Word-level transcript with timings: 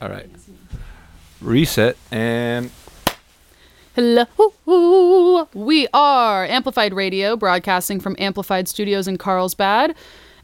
All 0.00 0.08
right. 0.08 0.28
Reset 1.40 1.96
and 2.10 2.70
Hello. 3.94 5.48
We 5.54 5.88
are 5.92 6.44
Amplified 6.46 6.92
Radio, 6.94 7.36
broadcasting 7.36 7.98
from 7.98 8.14
Amplified 8.18 8.68
Studios 8.68 9.08
in 9.08 9.18
Carlsbad. 9.18 9.96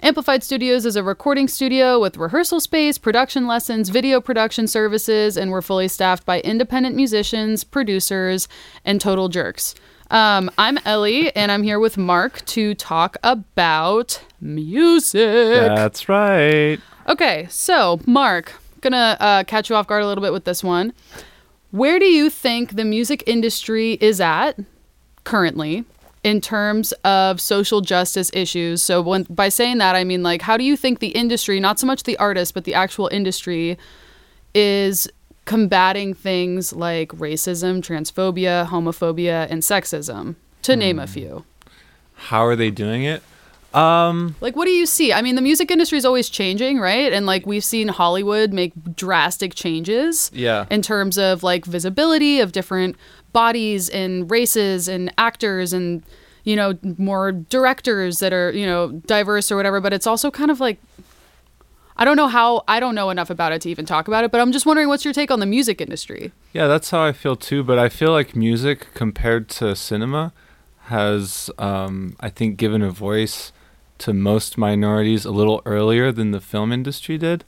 Amplified 0.03 0.43
Studios 0.43 0.85
is 0.85 0.97
a 0.97 1.05
recording 1.05 1.47
studio 1.47 2.01
with 2.01 2.17
rehearsal 2.17 2.59
space, 2.59 2.99
production 2.99 3.47
lessons, 3.47 3.91
video 3.91 4.21
production 4.21 4.67
services, 4.67 5.37
and 5.37 5.53
we're 5.53 5.63
fully 5.63 5.87
staffed 5.87 6.27
by 6.27 6.41
independent 6.41 6.97
musicians, 6.97 7.63
producers, 7.63 8.49
and 8.85 9.01
total 9.01 9.29
jerks. 9.29 9.77
Um, 10.11 10.51
I'm 10.59 10.79
Ellie, 10.85 11.35
and 11.37 11.53
I'm 11.53 11.63
here 11.63 11.79
with 11.79 11.97
Marc 11.97 12.45
to 12.47 12.75
talk 12.75 13.17
about 13.23 14.21
music. 14.41 15.69
that's 15.75 16.09
right. 16.09 16.81
Okay, 17.09 17.47
so 17.51 18.01
Marc, 18.05 18.55
gonna 18.85 19.17
uh, 19.19 19.43
catch 19.45 19.69
you 19.69 19.75
off 19.75 19.89
guard 19.89 20.05
a 20.05 20.07
little 20.07 20.23
bit 20.23 20.33
with 20.33 20.45
this 20.45 20.63
one. 20.63 20.93
Where 21.73 21.99
do 21.99 22.05
you 22.05 22.31
think 22.31 22.77
the 22.77 22.85
music 22.85 23.25
industry 23.27 23.95
is 23.95 24.21
at 24.21 24.57
currently 25.25 25.85
in 26.23 26.41
terms 26.41 26.93
of 27.03 27.41
social 27.41 27.81
justice 27.81 28.31
issues? 28.33 28.81
So, 28.81 29.03
when 29.03 29.25
by 29.25 29.49
saying 29.49 29.79
that, 29.79 29.97
I 29.97 30.05
mean 30.05 30.23
like, 30.23 30.43
how 30.43 30.57
do 30.57 30.63
you 30.63 30.77
think 30.77 31.01
the 31.01 31.09
industry, 31.09 31.59
not 31.59 31.81
so 31.81 31.87
much 31.89 32.05
the 32.05 32.17
artist, 32.19 32.55
but 32.55 32.63
the 32.63 32.75
actual 32.75 33.09
industry, 33.09 33.77
is 34.55 35.09
combating 35.47 36.15
things 36.15 36.73
like 36.73 37.09
racism, 37.09 37.83
transphobia, 37.83 38.69
homophobia, 38.69 39.51
and 39.51 39.63
sexism, 39.63 40.37
to 40.63 40.77
name 40.77 41.01
a 41.01 41.09
few? 41.09 41.45
How 42.15 42.47
are 42.47 42.55
they 42.55 42.71
doing 42.71 43.03
it? 43.03 43.23
Um, 43.75 44.37
Like, 44.41 44.55
what 44.55 44.67
do 44.67 44.71
you 44.71 44.87
see? 44.87 45.13
I 45.13 45.21
mean, 45.21 45.35
the 45.35 45.43
music 45.43 45.71
industry 45.71 45.99
is 45.99 46.05
always 46.05 46.31
changing, 46.31 46.79
right? 46.79 47.13
And 47.13 47.27
like, 47.27 47.45
we've 47.45 47.65
seen 47.65 47.89
Hollywood 47.89 48.53
make 48.53 48.73
drastic 48.95 49.55
changes 49.55 50.31
yeah. 50.33 50.67
in 50.71 50.81
terms 50.81 51.19
of 51.19 51.43
like 51.43 51.65
visibility 51.65 52.41
of 52.41 52.53
different 52.53 52.97
bodies 53.33 53.89
and 53.89 54.31
races 54.31 54.87
and 54.87 55.13
actors 55.19 55.73
and, 55.73 56.05
you 56.45 56.55
know, 56.55 56.79
more 56.99 57.33
directors 57.33 58.21
that 58.21 58.33
are, 58.33 58.53
you 58.53 58.65
know, 58.65 58.93
diverse 59.07 59.51
or 59.51 59.57
whatever. 59.57 59.81
But 59.81 59.93
it's 59.93 60.07
also 60.07 60.31
kind 60.31 60.53
of 60.53 60.61
like, 60.61 60.79
I 61.97 62.05
don't 62.05 62.17
know 62.17 62.29
how, 62.29 62.63
I 62.69 62.79
don't 62.79 62.95
know 62.95 63.11
enough 63.11 63.31
about 63.31 63.53
it 63.53 63.61
to 63.63 63.71
even 63.71 63.87
talk 63.87 64.07
about 64.07 64.25
it, 64.25 64.31
but 64.31 64.41
I'm 64.41 64.53
just 64.53 64.67
wondering 64.67 64.89
what's 64.89 65.05
your 65.05 65.15
take 65.15 65.31
on 65.31 65.41
the 65.41 65.47
music 65.47 65.81
industry? 65.81 66.33
Yeah, 66.53 66.69
that's 66.69 66.91
how 66.91 67.03
I 67.03 67.13
feel 67.13 67.35
too. 67.35 67.65
But 67.65 67.79
I 67.79 67.89
feel 67.89 68.13
like 68.13 68.37
music 68.37 68.89
compared 68.95 69.49
to 69.51 69.75
cinema 69.75 70.33
has, 70.87 71.51
um, 71.59 72.17
I 72.21 72.31
think, 72.31 72.57
given 72.57 72.83
a 72.83 72.91
voice 72.91 73.53
to 73.99 74.13
most 74.13 74.59
minorities 74.59 75.25
a 75.25 75.31
little 75.31 75.63
earlier 75.65 76.11
than 76.13 76.31
the 76.33 76.41
film 76.41 76.73
industry 76.73 77.17
did. 77.19 77.45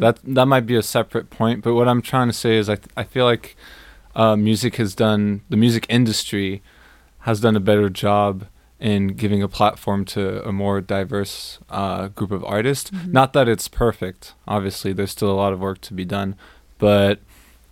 That 0.00 0.18
that 0.24 0.46
might 0.46 0.66
be 0.66 0.76
a 0.76 0.82
separate 0.82 1.30
point. 1.30 1.62
But 1.62 1.74
what 1.74 1.88
I'm 1.88 2.02
trying 2.02 2.28
to 2.28 2.32
say 2.32 2.56
is, 2.56 2.68
I 2.68 2.78
I 2.96 3.04
feel 3.04 3.24
like 3.24 3.56
uh, 4.14 4.36
music 4.36 4.76
has 4.76 4.94
done 4.94 5.42
the 5.50 5.56
music 5.56 5.86
industry 5.88 6.62
has 7.20 7.40
done 7.40 7.54
a 7.56 7.60
better 7.60 7.90
job 7.90 8.46
in 8.78 9.08
giving 9.08 9.42
a 9.42 9.48
platform 9.48 10.06
to 10.06 10.42
a 10.48 10.52
more 10.52 10.80
diverse 10.80 11.58
uh, 11.68 12.08
group 12.08 12.30
of 12.30 12.42
artists. 12.44 12.90
Not 13.06 13.34
that 13.34 13.46
it's 13.46 13.68
perfect. 13.68 14.32
Obviously, 14.48 14.94
there's 14.94 15.10
still 15.10 15.30
a 15.30 15.36
lot 15.36 15.52
of 15.52 15.60
work 15.60 15.82
to 15.82 15.94
be 15.94 16.06
done, 16.06 16.34
but 16.78 17.20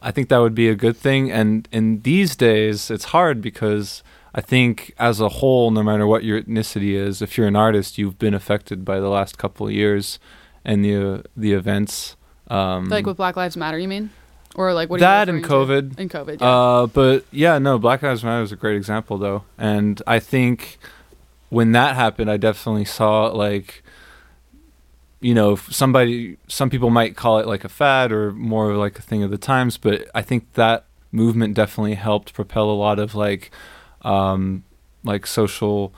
I 0.01 0.11
think 0.11 0.29
that 0.29 0.39
would 0.39 0.55
be 0.55 0.69
a 0.69 0.75
good 0.75 0.97
thing. 0.97 1.31
And 1.31 1.69
in 1.73 2.03
these 2.03 2.37
days, 2.37 2.91
it's 2.91 3.07
hard 3.07 3.41
because 3.43 4.03
I 4.35 4.41
think 4.41 4.95
as 4.99 5.21
a 5.21 5.29
whole, 5.29 5.71
no 5.71 5.83
matter 5.83 6.07
what 6.07 6.23
your 6.25 6.41
ethnicity 6.41 6.93
is, 6.93 7.21
if 7.21 7.37
you're 7.37 7.49
an 7.49 7.57
artist, 7.57 7.99
you've 7.99 8.19
been 8.19 8.35
affected 8.35 8.85
by 8.85 9.01
the 9.01 9.09
last 9.09 9.39
couple 9.39 9.67
of 9.67 9.73
years 9.73 10.19
and 10.65 10.85
the 10.85 11.25
the 11.37 11.53
events. 11.53 12.17
Um, 12.49 12.89
Like 12.89 13.07
with 13.07 13.17
Black 13.17 13.37
Lives 13.37 13.57
Matter, 13.57 13.79
you 13.79 13.89
mean? 13.89 14.11
Or 14.55 14.73
like 14.73 14.89
what? 14.91 15.01
That 15.01 15.29
and 15.29 15.43
to? 15.43 15.49
COVID. 15.49 15.99
And 15.99 16.11
COVID. 16.11 16.41
Yeah. 16.41 16.49
Uh, 16.49 16.87
but 16.87 17.25
yeah, 17.31 17.59
no, 17.59 17.79
Black 17.79 18.03
Lives 18.03 18.25
Matter 18.25 18.43
is 18.43 18.53
a 18.53 18.57
great 18.57 18.77
example 18.77 19.19
though, 19.19 19.45
and 19.59 20.01
I 20.07 20.19
think 20.19 20.79
when 21.49 21.73
that 21.73 21.97
happened, 21.97 22.31
I 22.31 22.37
definitely 22.37 22.84
saw 22.84 23.27
like, 23.28 23.83
you 25.21 25.34
know, 25.34 25.56
somebody, 25.56 26.37
some 26.47 26.71
people 26.71 26.91
might 26.91 27.17
call 27.17 27.39
it 27.39 27.47
like 27.47 27.65
a 27.65 27.69
fad 27.69 28.12
or 28.12 28.33
more 28.33 28.75
like 28.75 28.99
a 28.99 29.03
thing 29.03 29.23
of 29.23 29.31
the 29.31 29.39
times, 29.39 29.77
but 29.77 30.09
I 30.15 30.23
think 30.23 30.53
that 30.55 30.84
movement 31.11 31.55
definitely 31.55 31.95
helped 31.95 32.34
propel 32.34 32.71
a 32.71 32.73
lot 32.73 32.99
of 32.99 33.15
like, 33.15 33.51
um, 34.03 34.62
like 35.03 35.27
social 35.27 35.93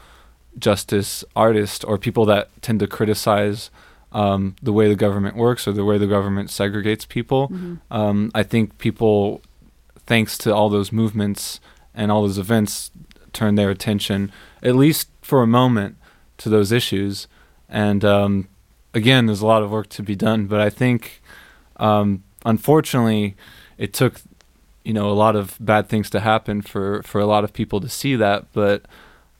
justice 0.59 1.25
artists 1.37 1.85
or 1.85 1.99
people 1.99 2.25
that 2.27 2.49
tend 2.63 2.81
to 2.81 2.87
criticize 2.87 3.71
um, 4.13 4.57
the 4.63 4.73
way 4.73 4.89
the 4.89 4.97
government 4.97 5.37
works 5.37 5.69
or 5.69 5.73
the 5.73 5.85
way 5.85 5.99
the 5.99 6.07
government 6.07 6.49
segregates 6.49 7.07
people. 7.07 7.49
Mhm. 7.49 7.81
Um, 7.91 8.31
I 8.35 8.43
think 8.43 8.79
people, 8.79 9.43
thanks 10.07 10.37
to 10.39 10.55
all 10.55 10.69
those 10.69 10.93
movements 10.93 11.61
and 11.95 12.11
all 12.11 12.23
those 12.23 12.39
events, 12.39 12.91
turned 13.33 13.57
their 13.57 13.71
attention, 13.71 14.33
at 14.63 14.75
least 14.75 15.09
for 15.23 15.43
a 15.43 15.47
moment, 15.47 15.97
to 16.39 16.49
those 16.49 16.73
issues. 16.73 17.29
And 17.69 18.05
um, 18.05 18.49
again, 18.95 19.27
there's 19.27 19.41
a 19.41 19.47
lot 19.47 19.63
of 19.63 19.71
work 19.71 19.89
to 19.91 20.03
be 20.03 20.17
done, 20.17 20.47
but 20.47 20.61
I 20.61 20.71
think, 20.71 21.23
um, 21.77 22.23
unfortunately, 22.45 23.37
it 23.79 23.93
took, 23.93 24.21
you 24.85 24.93
know, 24.93 25.11
a 25.11 25.15
lot 25.15 25.37
of 25.37 25.57
bad 25.61 25.89
things 25.89 26.11
to 26.11 26.21
happen 26.21 26.63
for 26.63 27.03
for 27.03 27.21
a 27.21 27.27
lot 27.27 27.45
of 27.45 27.53
people 27.53 27.81
to 27.81 27.89
see 27.89 28.17
that. 28.17 28.47
But 28.53 28.87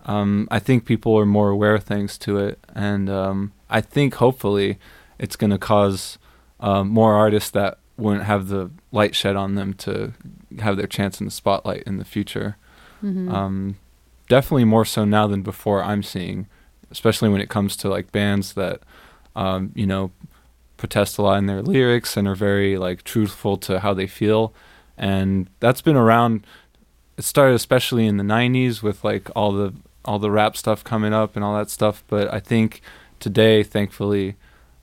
um, 0.07 0.49
I 0.51 0.59
think 0.59 0.85
people 0.85 1.19
are 1.19 1.27
more 1.27 1.51
aware 1.51 1.79
thanks 1.79 2.17
to 2.19 2.39
it, 2.39 2.59
and 2.75 3.09
um, 3.11 3.53
I 3.69 3.81
think 3.81 4.15
hopefully 4.15 4.79
it's 5.19 5.37
going 5.37 5.51
to 5.51 5.59
cause 5.59 6.19
um, 6.61 6.89
more 6.89 7.15
artists 7.15 7.51
that 7.51 7.79
wouldn't 7.97 8.25
have 8.25 8.49
the 8.49 8.71
light 8.93 9.15
shed 9.15 9.37
on 9.37 9.55
them 9.57 9.75
to 9.75 10.13
have 10.61 10.77
their 10.77 10.87
chance 10.87 11.21
in 11.21 11.27
the 11.27 11.31
spotlight 11.31 11.83
in 11.83 11.99
the 11.99 12.05
future. 12.05 12.57
Mhm. 13.03 13.31
Um, 13.33 13.77
definitely 14.29 14.65
more 14.65 14.85
so 14.87 15.05
now 15.05 15.27
than 15.27 15.43
before. 15.43 15.83
I'm 15.83 16.03
seeing, 16.03 16.47
especially 16.91 17.29
when 17.29 17.41
it 17.43 17.51
comes 17.51 17.77
to 17.77 17.89
like 17.89 18.11
bands 18.13 18.55
that, 18.55 18.81
um, 19.37 19.73
you 19.75 19.87
know, 19.87 20.11
protest 20.77 21.19
a 21.19 21.23
lot 21.23 21.39
in 21.39 21.47
their 21.47 21.63
lyrics 21.63 22.17
and 22.17 22.27
are 22.27 22.35
very 22.35 22.79
like 22.79 23.05
truthful 23.05 23.57
to 23.59 23.81
how 23.81 23.95
they 23.95 24.07
feel, 24.07 24.53
and 24.97 25.49
that's 25.61 25.81
been 25.83 25.97
around. 25.97 26.47
It 27.17 27.25
started 27.25 27.55
especially 27.55 28.07
in 28.07 28.17
the 28.17 28.25
'90s 28.25 28.83
with 28.83 29.05
like 29.05 29.29
all 29.37 29.53
the 29.53 29.75
all 30.05 30.19
the 30.19 30.31
rap 30.31 30.57
stuff 30.57 30.83
coming 30.83 31.13
up 31.13 31.37
and 31.37 31.45
all 31.45 31.55
that 31.57 31.69
stuff. 31.71 32.03
But 32.07 32.33
I 32.33 32.41
think 32.41 32.81
today, 33.19 33.63
thankfully, 33.63 34.37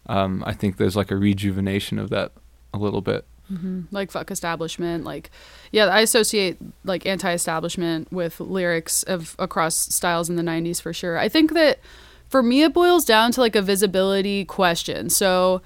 um, 0.05 0.43
I 0.45 0.53
think 0.53 0.77
there's 0.77 0.95
like 0.95 1.09
a 1.11 1.15
rejuvenation 1.15 1.97
of 1.97 2.09
that 2.11 2.31
a 2.73 2.77
little 2.77 3.01
bit. 3.01 3.25
hmm 3.47 3.81
Like 3.91 4.11
fuck 4.11 4.29
establishment. 4.29 5.03
Like, 5.03 5.31
yeah, 5.71 5.85
I 5.85 6.01
associate 6.01 6.57
like 6.83 7.05
anti-establishment 7.07 8.11
with 8.11 8.39
lyrics 8.39 9.01
of 9.03 9.35
across 9.39 9.75
styles 9.75 10.29
in 10.29 10.35
the 10.35 10.43
'90s 10.43 10.79
for 10.81 10.93
sure. 10.93 11.17
I 11.17 11.29
think 11.29 11.53
that 11.53 11.79
for 12.29 12.43
me 12.43 12.63
it 12.63 12.73
boils 12.73 13.05
down 13.05 13.31
to 13.33 13.41
like 13.41 13.55
a 13.55 13.61
visibility 13.61 14.45
question. 14.45 15.09
So, 15.09 15.61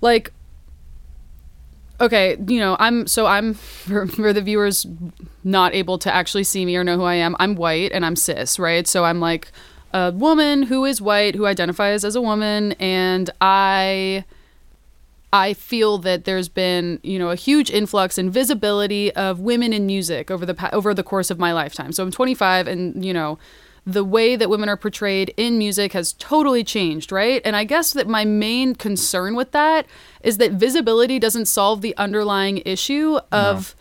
like, 0.00 0.32
okay, 2.00 2.36
you 2.46 2.60
know, 2.60 2.76
I'm 2.78 3.06
so 3.06 3.26
I'm 3.26 3.54
for, 3.54 4.06
for 4.06 4.32
the 4.32 4.42
viewers 4.42 4.86
not 5.44 5.74
able 5.74 5.98
to 5.98 6.14
actually 6.14 6.44
see 6.44 6.64
me 6.64 6.76
or 6.76 6.84
know 6.84 6.96
who 6.96 7.04
I 7.04 7.14
am. 7.14 7.36
I'm 7.38 7.54
white 7.54 7.92
and 7.92 8.04
I'm 8.04 8.16
cis, 8.16 8.58
right? 8.58 8.86
So 8.86 9.04
I'm 9.04 9.20
like 9.20 9.50
a 9.92 10.12
woman 10.12 10.64
who 10.64 10.84
is 10.84 11.00
white 11.00 11.34
who 11.34 11.46
identifies 11.46 12.04
as 12.04 12.14
a 12.16 12.20
woman, 12.20 12.72
and 12.72 13.30
I. 13.40 14.24
I 15.32 15.52
feel 15.54 15.98
that 15.98 16.24
there's 16.24 16.48
been, 16.48 16.98
you 17.02 17.18
know, 17.18 17.28
a 17.30 17.34
huge 17.34 17.68
influx 17.68 18.16
in 18.16 18.30
visibility 18.30 19.12
of 19.14 19.40
women 19.40 19.72
in 19.72 19.84
music 19.84 20.30
over 20.30 20.46
the 20.46 20.74
over 20.74 20.94
the 20.94 21.02
course 21.02 21.30
of 21.30 21.38
my 21.38 21.52
lifetime. 21.52 21.92
So 21.92 22.04
I'm 22.04 22.12
25 22.12 22.68
and, 22.68 23.04
you 23.04 23.12
know, 23.12 23.36
the 23.86 24.04
way 24.04 24.34
that 24.34 24.50
women 24.50 24.68
are 24.68 24.76
portrayed 24.76 25.32
in 25.36 25.58
music 25.58 25.92
has 25.92 26.12
totally 26.14 26.64
changed, 26.64 27.12
right? 27.12 27.40
And 27.44 27.54
I 27.54 27.62
guess 27.62 27.92
that 27.92 28.08
my 28.08 28.24
main 28.24 28.74
concern 28.74 29.36
with 29.36 29.52
that 29.52 29.86
is 30.24 30.38
that 30.38 30.52
visibility 30.52 31.20
doesn't 31.20 31.46
solve 31.46 31.82
the 31.82 31.96
underlying 31.96 32.62
issue 32.64 33.18
of 33.30 33.76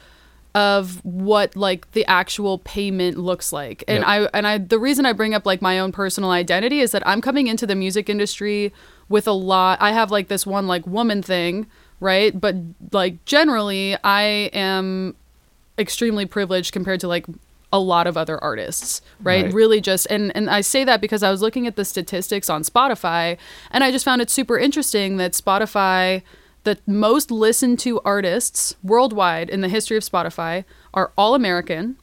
of 0.54 1.04
what 1.04 1.54
like 1.58 1.92
the 1.92 2.06
actual 2.06 2.60
payment 2.60 3.18
looks 3.18 3.52
like. 3.52 3.84
And 3.90 4.00
Yep. 4.00 4.08
I 4.08 4.38
and 4.38 4.48
I 4.48 4.58
the 4.60 4.80
reason 4.80 5.06
I 5.06 5.12
bring 5.12 5.34
up 5.34 5.46
like 5.46 5.62
my 5.62 5.80
own 5.80 5.92
personal 5.92 6.30
identity 6.30 6.80
is 6.80 6.92
that 6.92 7.06
I'm 7.06 7.20
coming 7.20 7.48
into 7.48 7.66
the 7.68 7.76
music 7.76 8.08
industry 8.08 8.72
with 9.10 9.28
a 9.28 9.34
lot 9.34 9.82
I 9.82 9.92
have 9.92 10.12
like 10.12 10.28
this 10.28 10.46
one 10.46 10.68
like 10.68 10.86
woman 10.88 11.22
thing, 11.24 11.66
right? 12.00 12.40
But 12.40 12.56
like 12.92 13.26
generally 13.26 13.98
I 14.04 14.24
am 14.54 15.16
extremely 15.78 16.26
privileged 16.26 16.72
compared 16.72 17.02
to 17.02 17.08
like 17.08 17.26
a 17.76 17.80
lot 17.94 18.08
of 18.08 18.16
other 18.18 18.38
artists, 18.44 19.02
right? 19.22 19.46
Right. 19.46 19.54
Really 19.54 19.82
just 19.82 20.08
and 20.10 20.32
and 20.36 20.50
I 20.50 20.62
say 20.62 20.84
that 20.86 21.02
because 21.02 21.22
I 21.24 21.32
was 21.32 21.42
looking 21.42 21.68
at 21.68 21.76
the 21.76 21.86
statistics 21.86 22.50
on 22.50 22.64
Spotify 22.64 23.38
and 23.72 23.84
I 23.84 23.92
just 23.92 24.06
found 24.06 24.22
it 24.22 24.30
super 24.30 24.58
interesting 24.58 25.18
that 25.18 25.34
Spotify 25.34 26.22
the 26.64 26.78
most 26.88 27.30
listened 27.30 27.78
to 27.80 28.02
artists 28.02 28.76
worldwide 28.82 29.50
in 29.50 29.62
the 29.62 29.70
history 29.70 29.98
of 29.98 30.04
Spotify 30.04 30.64
are 30.94 31.12
all 31.18 31.36
American 31.36 31.98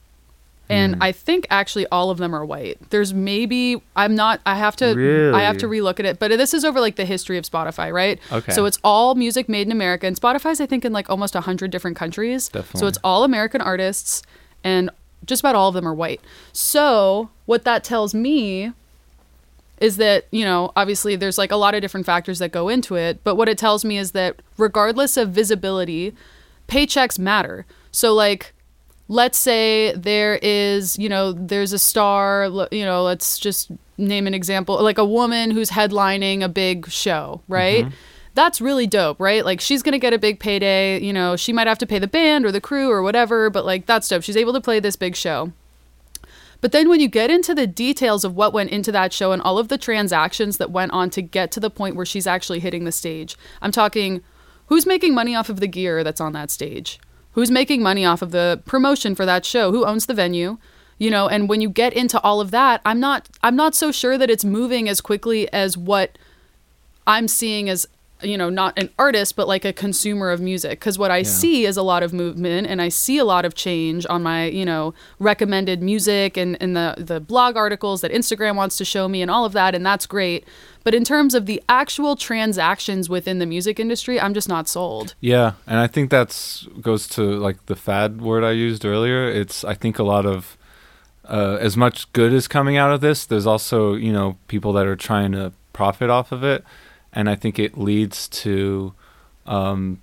And 0.69 0.95
Hmm. 0.95 1.03
I 1.03 1.11
think 1.11 1.45
actually 1.49 1.85
all 1.91 2.09
of 2.09 2.17
them 2.17 2.33
are 2.33 2.45
white. 2.45 2.77
There's 2.89 3.13
maybe 3.13 3.81
I'm 3.97 4.15
not 4.15 4.39
I 4.45 4.55
have 4.55 4.75
to 4.77 4.87
Really? 4.95 5.33
I 5.33 5.41
have 5.43 5.57
to 5.57 5.67
relook 5.67 5.99
at 5.99 6.05
it, 6.05 6.19
but 6.19 6.29
this 6.31 6.53
is 6.53 6.63
over 6.63 6.79
like 6.79 6.95
the 6.95 7.03
history 7.05 7.37
of 7.37 7.43
Spotify, 7.43 7.91
right? 7.91 8.17
Okay. 8.31 8.53
So 8.53 8.63
it's 8.65 8.79
all 8.81 9.13
music 9.15 9.49
made 9.49 9.67
in 9.67 9.73
America 9.73 10.07
and 10.07 10.15
Spotify's 10.19 10.61
I 10.61 10.65
think 10.65 10.85
in 10.85 10.93
like 10.93 11.09
almost 11.09 11.35
100 11.35 11.69
different 11.69 11.97
countries. 11.97 12.47
Definitely. 12.47 12.79
So 12.79 12.87
it's 12.87 12.99
all 13.03 13.25
American 13.25 13.59
artists 13.59 14.23
and 14.63 14.89
just 15.25 15.41
about 15.41 15.55
all 15.55 15.69
of 15.69 15.75
them 15.75 15.87
are 15.87 15.93
white. 15.93 16.21
So 16.51 17.29
what 17.45 17.63
that 17.65 17.83
tells 17.83 18.13
me 18.13 18.71
is 19.79 19.97
that 19.97 20.27
you 20.31 20.45
know 20.45 20.71
obviously 20.75 21.15
there's 21.15 21.37
like 21.37 21.51
a 21.51 21.55
lot 21.55 21.75
of 21.75 21.81
different 21.81 22.05
factors 22.05 22.39
that 22.39 22.51
go 22.51 22.69
into 22.69 22.95
it 22.95 23.21
but 23.23 23.35
what 23.35 23.49
it 23.49 23.57
tells 23.57 23.83
me 23.83 23.97
is 23.97 24.11
that 24.11 24.39
regardless 24.57 25.17
of 25.17 25.31
visibility 25.31 26.15
paychecks 26.67 27.19
matter. 27.19 27.65
So 27.91 28.13
like 28.13 28.53
let's 29.07 29.37
say 29.37 29.93
there 29.95 30.39
is 30.41 30.97
you 30.97 31.09
know 31.09 31.33
there's 31.33 31.73
a 31.73 31.79
star 31.79 32.49
you 32.71 32.85
know 32.85 33.03
let's 33.03 33.37
just 33.37 33.69
name 33.97 34.25
an 34.25 34.33
example 34.33 34.81
like 34.81 34.97
a 34.97 35.05
woman 35.05 35.51
who's 35.51 35.69
headlining 35.69 36.43
a 36.43 36.49
big 36.49 36.89
show 36.89 37.41
right 37.47 37.85
mm-hmm. 37.85 37.95
That's 38.33 38.59
really 38.59 38.87
dope 38.87 39.19
right 39.19 39.45
like 39.45 39.61
she's 39.61 39.83
gonna 39.83 39.99
get 39.99 40.13
a 40.13 40.19
big 40.19 40.39
payday 40.39 40.99
you 40.99 41.13
know 41.13 41.35
she 41.35 41.53
might 41.53 41.67
have 41.67 41.77
to 41.77 41.85
pay 41.85 41.99
the 41.99 42.07
band 42.07 42.45
or 42.45 42.51
the 42.51 42.61
crew 42.61 42.89
or 42.89 43.01
whatever 43.01 43.49
but 43.49 43.65
like 43.65 43.85
that's 43.85 44.07
dope 44.07 44.23
she's 44.23 44.37
able 44.37 44.53
to 44.53 44.61
play 44.61 44.79
this 44.79 44.95
big 44.95 45.15
show 45.15 45.51
but 46.63 46.71
then 46.71 46.87
when 46.87 47.01
you 47.01 47.09
get 47.09 47.29
into 47.29 47.53
the 47.53 47.67
details 47.67 48.23
of 48.23 48.37
what 48.37 48.53
went 48.53 48.69
into 48.69 48.89
that 48.93 49.11
show 49.11 49.33
and 49.33 49.41
all 49.41 49.57
of 49.57 49.67
the 49.67 49.77
transactions 49.77 50.59
that 50.59 50.71
went 50.71 50.93
on 50.93 51.09
to 51.09 51.21
get 51.21 51.51
to 51.51 51.59
the 51.59 51.69
point 51.69 51.97
where 51.97 52.05
she's 52.05 52.25
actually 52.25 52.61
hitting 52.61 52.85
the 52.85 52.91
stage, 52.93 53.35
I'm 53.61 53.73
talking 53.73 54.21
who's 54.67 54.85
making 54.85 55.13
money 55.13 55.35
off 55.35 55.49
of 55.49 55.59
the 55.59 55.67
gear 55.67 56.05
that's 56.05 56.21
on 56.21 56.31
that 56.31 56.49
stage? 56.49 57.01
Who's 57.33 57.51
making 57.51 57.83
money 57.83 58.05
off 58.05 58.21
of 58.21 58.31
the 58.31 58.61
promotion 58.63 59.13
for 59.13 59.25
that 59.25 59.43
show? 59.43 59.73
Who 59.73 59.85
owns 59.85 60.05
the 60.05 60.13
venue? 60.13 60.57
You 60.97 61.11
know, 61.11 61.27
and 61.27 61.49
when 61.49 61.59
you 61.59 61.67
get 61.67 61.91
into 61.91 62.17
all 62.21 62.39
of 62.39 62.51
that, 62.51 62.79
I'm 62.85 63.01
not 63.01 63.27
I'm 63.43 63.57
not 63.57 63.75
so 63.75 63.91
sure 63.91 64.17
that 64.17 64.29
it's 64.29 64.45
moving 64.45 64.87
as 64.87 65.01
quickly 65.01 65.51
as 65.51 65.77
what 65.77 66.17
I'm 67.05 67.27
seeing 67.27 67.67
as 67.67 67.89
you 68.23 68.37
know 68.37 68.49
not 68.49 68.77
an 68.77 68.89
artist 68.97 69.35
but 69.35 69.47
like 69.47 69.65
a 69.65 69.73
consumer 69.73 70.29
of 70.31 70.39
music 70.41 70.79
because 70.79 70.97
what 70.97 71.11
i 71.11 71.17
Yeah. 71.17 71.23
see 71.23 71.65
is 71.65 71.77
a 71.77 71.81
lot 71.83 72.03
of 72.03 72.13
movement 72.13 72.67
and 72.67 72.81
i 72.81 72.89
see 72.89 73.17
a 73.17 73.25
lot 73.25 73.45
of 73.45 73.53
change 73.55 74.05
on 74.09 74.23
my 74.23 74.45
you 74.45 74.65
know 74.65 74.93
recommended 75.19 75.81
music 75.81 76.37
and, 76.37 76.57
and 76.61 76.75
the 76.75 76.95
the 76.97 77.19
blog 77.19 77.55
articles 77.57 78.01
that 78.01 78.11
instagram 78.11 78.55
wants 78.55 78.77
to 78.77 78.85
show 78.85 79.07
me 79.07 79.21
and 79.21 79.29
all 79.31 79.45
of 79.45 79.53
that 79.53 79.73
and 79.75 79.85
that's 79.85 80.05
great 80.05 80.45
but 80.83 80.93
in 80.93 81.03
terms 81.03 81.33
of 81.33 81.45
the 81.45 81.61
actual 81.69 82.15
transactions 82.15 83.09
within 83.09 83.39
the 83.39 83.45
music 83.45 83.79
industry 83.79 84.19
i'm 84.19 84.33
just 84.33 84.49
not 84.49 84.67
sold 84.67 85.15
Yeah, 85.21 85.53
and 85.67 85.79
I 85.79 85.87
think 85.87 86.09
that's 86.09 86.67
goes 86.81 87.07
to 87.09 87.21
like 87.21 87.65
the 87.67 87.75
fad 87.75 88.21
word 88.21 88.43
I 88.43 88.51
used 88.51 88.83
earlier. 88.85 89.27
It's 89.29 89.63
I 89.63 89.73
think 89.75 89.97
a 89.99 90.03
lot 90.03 90.25
of 90.25 90.57
uh, 91.25 91.57
as 91.61 91.77
much 91.77 92.11
good 92.13 92.33
is 92.33 92.47
coming 92.49 92.75
out 92.75 92.91
of 92.91 92.99
this. 92.99 93.25
There's 93.25 93.47
also 93.47 93.93
you 93.95 94.11
know 94.11 94.37
people 94.47 94.73
that 94.73 94.85
are 94.85 94.95
trying 94.97 95.31
to 95.33 95.53
profit 95.71 96.09
off 96.09 96.31
of 96.33 96.43
it, 96.43 96.63
and 97.13 97.29
I 97.29 97.35
think 97.35 97.59
it 97.59 97.77
leads 97.77 98.27
to, 98.29 98.93
um, 99.45 99.99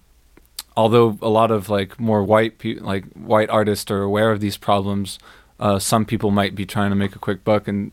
although 0.76 1.18
a 1.20 1.28
lot 1.28 1.50
of 1.50 1.68
like 1.68 1.98
more 1.98 2.22
white 2.22 2.58
pe- 2.58 2.74
like 2.78 3.04
white 3.14 3.50
artists 3.50 3.90
are 3.90 4.02
aware 4.02 4.30
of 4.30 4.40
these 4.40 4.56
problems. 4.56 5.18
Uh, 5.58 5.78
some 5.78 6.06
people 6.06 6.30
might 6.30 6.54
be 6.54 6.64
trying 6.64 6.88
to 6.90 6.96
make 6.96 7.14
a 7.14 7.18
quick 7.18 7.44
buck 7.44 7.68
and 7.68 7.92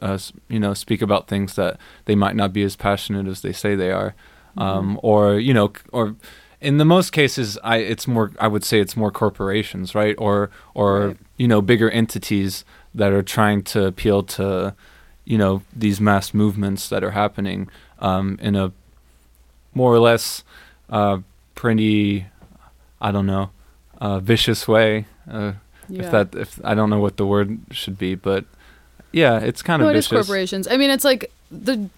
uh, 0.00 0.18
you 0.48 0.58
know 0.58 0.72
speak 0.72 1.02
about 1.02 1.28
things 1.28 1.54
that 1.56 1.76
they 2.06 2.14
might 2.14 2.34
not 2.36 2.52
be 2.54 2.62
as 2.62 2.74
passionate 2.76 3.26
as 3.26 3.42
they 3.42 3.52
say 3.52 3.74
they 3.74 3.90
are, 3.92 4.14
um, 4.56 4.98
or 5.02 5.38
you 5.38 5.52
know, 5.52 5.72
or 5.92 6.14
in 6.60 6.78
the 6.78 6.84
most 6.86 7.10
cases, 7.10 7.58
I 7.62 7.78
it's 7.78 8.06
more 8.08 8.30
I 8.40 8.48
would 8.48 8.64
say 8.64 8.80
it's 8.80 8.96
more 8.96 9.10
corporations, 9.10 9.94
right, 9.94 10.14
or 10.16 10.50
or 10.74 11.08
Right. 11.08 11.16
you 11.36 11.48
know 11.48 11.60
bigger 11.60 11.90
entities 11.90 12.64
that 12.94 13.12
are 13.12 13.22
trying 13.22 13.62
to 13.64 13.84
appeal 13.86 14.22
to 14.22 14.74
you 15.26 15.36
know 15.36 15.60
these 15.76 16.00
mass 16.00 16.32
movements 16.32 16.88
that 16.88 17.04
are 17.04 17.10
happening 17.10 17.68
um, 18.02 18.36
in 18.42 18.54
a 18.56 18.72
more 19.74 19.94
or 19.94 19.98
less 20.00 20.44
uh, 20.90 21.18
pretty 21.54 22.26
I 23.00 23.10
don't 23.10 23.26
know 23.26 23.50
uh, 24.00 24.20
vicious 24.20 24.68
way. 24.68 25.06
Uh, 25.30 25.52
Yeah. 25.88 26.04
If 26.04 26.10
that 26.12 26.28
if 26.34 26.50
I 26.64 26.74
don't 26.74 26.88
know 26.90 27.00
what 27.02 27.16
the 27.16 27.26
word 27.26 27.58
should 27.70 27.98
be, 27.98 28.14
but 28.14 28.44
yeah, 29.12 29.40
it's 29.48 29.62
kind 29.62 29.82
no, 29.82 29.88
of 29.88 29.94
it 29.94 29.98
is 29.98 30.06
vicious. 30.08 30.26
corporations. 30.26 30.64
I 30.70 30.76
mean, 30.78 30.90
it's 30.90 31.04
like 31.04 31.30
the 31.50 31.90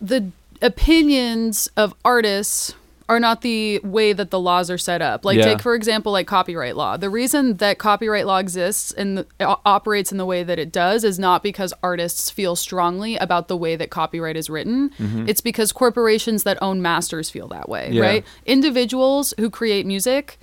the 0.00 0.30
opinions 0.62 1.68
of 1.76 1.94
artists 2.04 2.74
are 3.08 3.20
not 3.20 3.42
the 3.42 3.78
way 3.84 4.12
that 4.12 4.30
the 4.32 4.40
laws 4.40 4.68
are 4.68 4.78
set 4.78 5.00
up. 5.00 5.24
Like, 5.24 5.36
Yeah. 5.38 5.44
take 5.44 5.60
for 5.62 5.74
example, 5.76 6.10
like 6.10 6.26
copyright 6.26 6.76
law. 6.76 6.96
The 6.96 7.08
reason 7.08 7.58
that 7.58 7.78
copyright 7.78 8.26
law 8.26 8.38
exists 8.38 8.90
and 8.90 9.18
the, 9.18 9.26
operates 9.64 10.10
in 10.10 10.18
the 10.18 10.26
way 10.26 10.42
that 10.42 10.58
it 10.58 10.72
does 10.72 11.04
is 11.04 11.16
not 11.18 11.42
because 11.42 11.72
artists 11.84 12.30
feel 12.30 12.56
strongly 12.56 13.16
about 13.16 13.46
the 13.46 13.56
way 13.56 13.76
that 13.76 13.90
copyright 13.90 14.36
is 14.36 14.50
written. 14.50 14.90
It's 15.28 15.40
because 15.40 15.70
corporations 15.70 16.42
that 16.42 16.58
own 16.60 16.82
masters 16.82 17.30
feel 17.30 17.46
that 17.48 17.68
way, 17.68 17.84
Mm-hmm. 17.84 17.94
Yeah. 17.94 18.02
right? 18.02 18.24
Individuals 18.44 19.34
who 19.38 19.50
create 19.50 19.86
music 19.86 20.38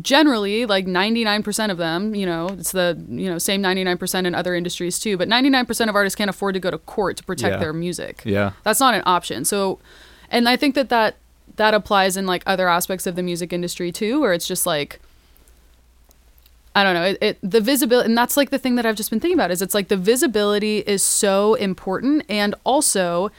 generally 0.00 0.66
like 0.66 0.86
99% 0.86 1.70
of 1.70 1.76
them 1.76 2.14
you 2.14 2.24
know 2.24 2.46
it's 2.50 2.70
the 2.70 2.96
you 3.08 3.28
know 3.28 3.38
same 3.38 3.60
99% 3.60 4.24
in 4.24 4.36
other 4.36 4.54
industries 4.54 5.00
too 5.00 5.16
but 5.16 5.28
99% 5.28 5.88
of 5.88 5.96
artists 5.96 6.14
can't 6.16 6.30
afford 6.30 6.54
to 6.54 6.60
go 6.60 6.70
to 6.70 6.78
court 6.78 7.16
to 7.16 7.24
protect 7.24 7.54
Yeah. 7.54 7.58
their 7.58 7.72
music 7.72 8.22
Yeah. 8.24 8.52
that's 8.62 8.78
not 8.78 8.94
an 8.94 9.02
option 9.04 9.44
so 9.44 9.80
and 10.30 10.48
i 10.48 10.54
think 10.56 10.76
that 10.76 10.90
that 10.90 11.16
that 11.60 11.74
applies 11.74 12.16
in 12.16 12.24
like 12.26 12.42
other 12.46 12.68
aspects 12.68 13.06
of 13.06 13.14
the 13.16 13.22
music 13.22 13.52
industry 13.52 13.92
too 13.92 14.18
where 14.20 14.32
it's 14.32 14.48
just 14.48 14.64
like 14.66 14.98
I 16.74 16.84
don't 16.84 16.94
know. 16.94 17.02
It, 17.04 17.18
it 17.20 17.38
the 17.42 17.60
visibility, 17.60 18.06
and 18.08 18.16
that's 18.16 18.36
like 18.36 18.50
the 18.50 18.58
thing 18.58 18.76
that 18.76 18.86
I've 18.86 18.94
just 18.96 19.10
been 19.10 19.18
thinking 19.20 19.36
about 19.36 19.50
is 19.50 19.60
it's 19.60 19.74
like 19.74 19.88
the 19.88 19.96
visibility 19.96 20.78
is 20.78 21.02
so 21.02 21.54
important, 21.54 22.24
and 22.28 22.54
also 22.64 23.30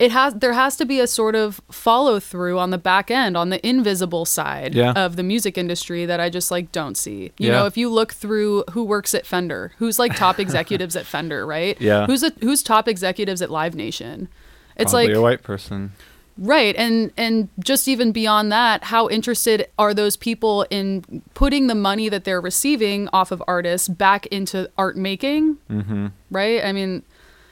it 0.00 0.10
has 0.10 0.34
there 0.34 0.54
has 0.54 0.76
to 0.78 0.84
be 0.84 0.98
a 0.98 1.06
sort 1.06 1.36
of 1.36 1.60
follow 1.70 2.18
through 2.18 2.58
on 2.58 2.70
the 2.70 2.78
back 2.78 3.10
end 3.10 3.36
on 3.36 3.50
the 3.50 3.64
invisible 3.66 4.24
side 4.24 4.74
Yeah. 4.74 4.92
of 4.96 5.14
the 5.16 5.22
music 5.22 5.56
industry 5.56 6.04
that 6.04 6.18
I 6.18 6.30
just 6.30 6.50
like 6.50 6.72
don't 6.72 6.96
see. 6.96 7.30
You 7.38 7.48
Yeah. 7.48 7.52
know, 7.60 7.66
if 7.66 7.76
you 7.76 7.88
look 7.88 8.12
through 8.12 8.64
who 8.72 8.82
works 8.82 9.14
at 9.14 9.24
Fender, 9.24 9.72
who's 9.78 9.98
like 9.98 10.16
top 10.16 10.40
executives 10.44 10.96
at 10.96 11.06
Fender, 11.06 11.46
right? 11.46 11.80
Yeah. 11.80 12.06
Who's 12.06 12.22
a, 12.24 12.32
who's 12.40 12.62
top 12.62 12.88
executives 12.88 13.40
at 13.40 13.50
Live 13.50 13.74
Nation? 13.76 14.28
It's 14.76 14.90
Probably 14.92 15.08
like 15.08 15.16
a 15.16 15.22
white 15.22 15.42
person. 15.44 15.92
Right. 16.38 16.74
And 16.76 17.12
and 17.16 17.48
just 17.62 17.86
even 17.88 18.12
beyond 18.12 18.50
that, 18.52 18.84
how 18.84 19.08
interested 19.08 19.68
are 19.78 19.92
those 19.92 20.16
people 20.16 20.66
in 20.70 21.22
putting 21.34 21.66
the 21.66 21.74
money 21.74 22.08
that 22.08 22.24
they're 22.24 22.40
receiving 22.40 23.08
off 23.12 23.30
of 23.30 23.42
artists 23.46 23.88
back 23.88 24.26
into 24.26 24.70
art 24.78 24.96
making? 24.96 25.56
Mm-hmm. 25.70 26.06
Right? 26.30 26.64
I 26.64 26.72
mean, 26.72 27.02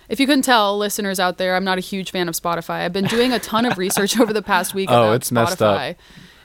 if 0.09 0.19
you 0.21 0.27
couldn't 0.27 0.43
tell, 0.43 0.79
listeners 0.79 1.21
out 1.21 1.37
there, 1.37 1.55
I'm 1.55 1.65
not 1.65 1.77
a 1.77 1.83
huge 1.83 2.11
fan 2.13 2.29
of 2.31 2.35
Spotify. 2.35 2.81
I've 2.85 2.93
been 2.95 3.05
doing 3.07 3.33
a 3.33 3.39
ton 3.39 3.67
of 3.67 3.77
research 3.77 4.19
over 4.19 4.33
the 4.33 4.41
past 4.43 4.73
week 4.75 4.89
Oh, 4.93 5.05
about 5.05 5.13
it's 5.17 5.31
messed 5.31 5.61
up. 5.61 5.79
Spotify. 5.79 5.97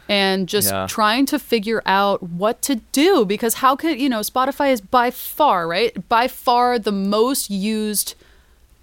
And 0.09 0.49
just 0.49 0.69
Yeah. 0.69 0.85
trying 0.89 1.25
to 1.27 1.39
figure 1.39 1.81
out 1.85 2.21
what 2.21 2.61
to 2.63 2.75
do 2.91 3.23
because 3.23 3.53
how 3.55 3.77
could, 3.77 4.01
you 4.01 4.09
know, 4.09 4.19
Spotify 4.19 4.73
is 4.73 4.81
by 4.81 5.11
far, 5.11 5.65
right? 5.65 6.07
By 6.09 6.27
far 6.27 6.77
the 6.77 6.91
most 6.91 7.49
used 7.49 8.15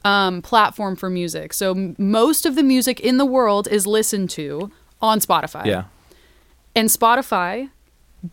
um, 0.04 0.42
platform 0.42 0.96
for 0.96 1.10
music. 1.10 1.52
So 1.52 1.72
m- 1.72 1.96
most 1.98 2.46
of 2.46 2.54
the 2.54 2.62
music 2.62 3.00
in 3.00 3.16
the 3.18 3.26
world 3.26 3.68
is 3.68 3.86
listened 3.86 4.30
to 4.30 4.70
on 5.02 5.20
Spotify. 5.20 5.66
Yeah. 5.66 5.84
And 6.74 6.88
Spotify 6.88 7.70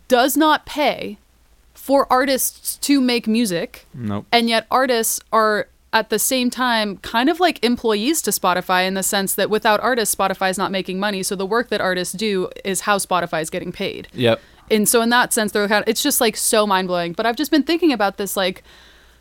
does 0.08 0.38
not 0.38 0.66
pay 0.66 1.18
for 1.74 2.12
artists 2.12 2.78
to 2.78 3.00
make 3.00 3.28
music, 3.28 3.86
Nope. 3.94 4.26
and 4.32 4.50
yet 4.50 4.68
artists 4.70 5.22
are 5.32 5.70
at 5.94 6.10
the 6.10 6.20
same 6.20 6.50
time 6.50 6.98
kind 6.98 7.30
of 7.30 7.40
like 7.40 7.64
employees 7.64 8.22
to 8.22 8.32
Spotify 8.32 8.86
in 8.86 8.94
the 8.94 9.02
sense 9.04 9.36
that 9.36 9.50
without 9.50 9.80
artists, 9.80 10.14
Spotify 10.14 10.50
is 10.50 10.58
not 10.58 10.70
making 10.70 11.00
money. 11.00 11.24
So 11.24 11.34
the 11.36 11.46
work 11.46 11.70
that 11.70 11.80
artists 11.80 12.14
do 12.14 12.50
is 12.66 12.82
how 12.82 12.98
Spotify 12.98 13.42
is 13.42 13.50
getting 13.50 13.72
paid. 13.72 14.10
Yep. 14.14 14.42
And 14.70 14.88
so 14.90 15.02
in 15.02 15.10
that 15.12 15.32
sense, 15.32 15.54
they're 15.54 15.66
kind 15.70 15.82
of, 15.84 15.88
it's 15.88 16.04
just 16.04 16.20
like 16.20 16.36
so 16.36 16.68
mind 16.68 16.90
blowing. 16.90 17.14
But 17.14 17.26
I've 17.26 17.38
just 17.38 17.52
been 17.52 17.64
thinking 17.64 17.94
about 17.94 18.18
this 18.18 18.36
like 18.36 18.64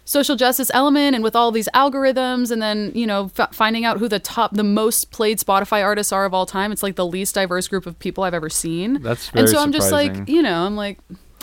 social 0.07 0.35
justice 0.37 0.71
element 0.73 1.15
and 1.15 1.23
with 1.23 1.37
all 1.37 1.51
these 1.53 1.69
algorithms 1.75 2.51
and 2.51 2.63
then 2.63 2.91
you 2.95 3.07
know 3.07 3.31
f- 3.39 3.55
finding 3.55 3.85
out 3.85 3.99
who 3.99 4.09
the 4.09 4.19
top 4.19 4.55
the 4.55 4.65
most 4.65 5.11
played 5.11 5.39
spotify 5.39 5.83
artists 5.85 6.13
are 6.13 6.25
of 6.25 6.33
all 6.33 6.47
time 6.47 6.73
it's 6.73 6.83
like 6.83 6.97
the 6.97 7.05
least 7.05 7.35
diverse 7.35 7.69
group 7.69 7.85
of 7.87 7.99
people 7.99 8.25
i've 8.25 8.33
ever 8.33 8.49
seen 8.49 9.03
That's 9.03 9.27
and 9.29 9.35
very 9.35 9.49
so 9.49 9.59
i'm 9.59 9.73
just 9.73 9.93
like 9.93 10.29
you 10.29 10.43
know 10.43 10.65
i'm 10.65 10.77
like 10.77 10.99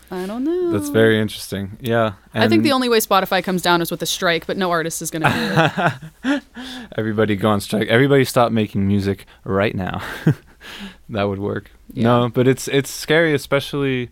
i 0.10 0.26
don't 0.26 0.44
know 0.44 0.72
That's 0.72 0.90
very 0.90 1.20
interesting. 1.20 1.78
Yeah. 1.80 2.14
i 2.34 2.48
think 2.48 2.64
the 2.64 2.72
only 2.72 2.90
way 2.90 3.00
spotify 3.00 3.44
comes 3.44 3.62
down 3.62 3.82
is 3.82 3.92
with 3.92 4.02
a 4.02 4.08
strike 4.08 4.48
but 4.48 4.58
no 4.58 4.72
artist 4.72 5.02
is 5.02 5.12
going 5.12 5.22
to 5.24 5.30
do 6.24 6.32
it 6.32 6.44
everybody 6.98 7.36
go 7.36 7.50
on 7.50 7.62
strike. 7.62 7.88
Everybody 7.88 8.26
stop 8.26 8.52
making 8.52 8.88
music 8.88 9.26
right 9.44 9.76
now. 9.76 10.02
that 11.10 11.24
would 11.24 11.40
work. 11.40 11.72
No, 11.94 12.30
but 12.30 12.48
it's 12.48 12.68
it's 12.68 12.90
scary, 12.90 13.34
especially 13.34 14.10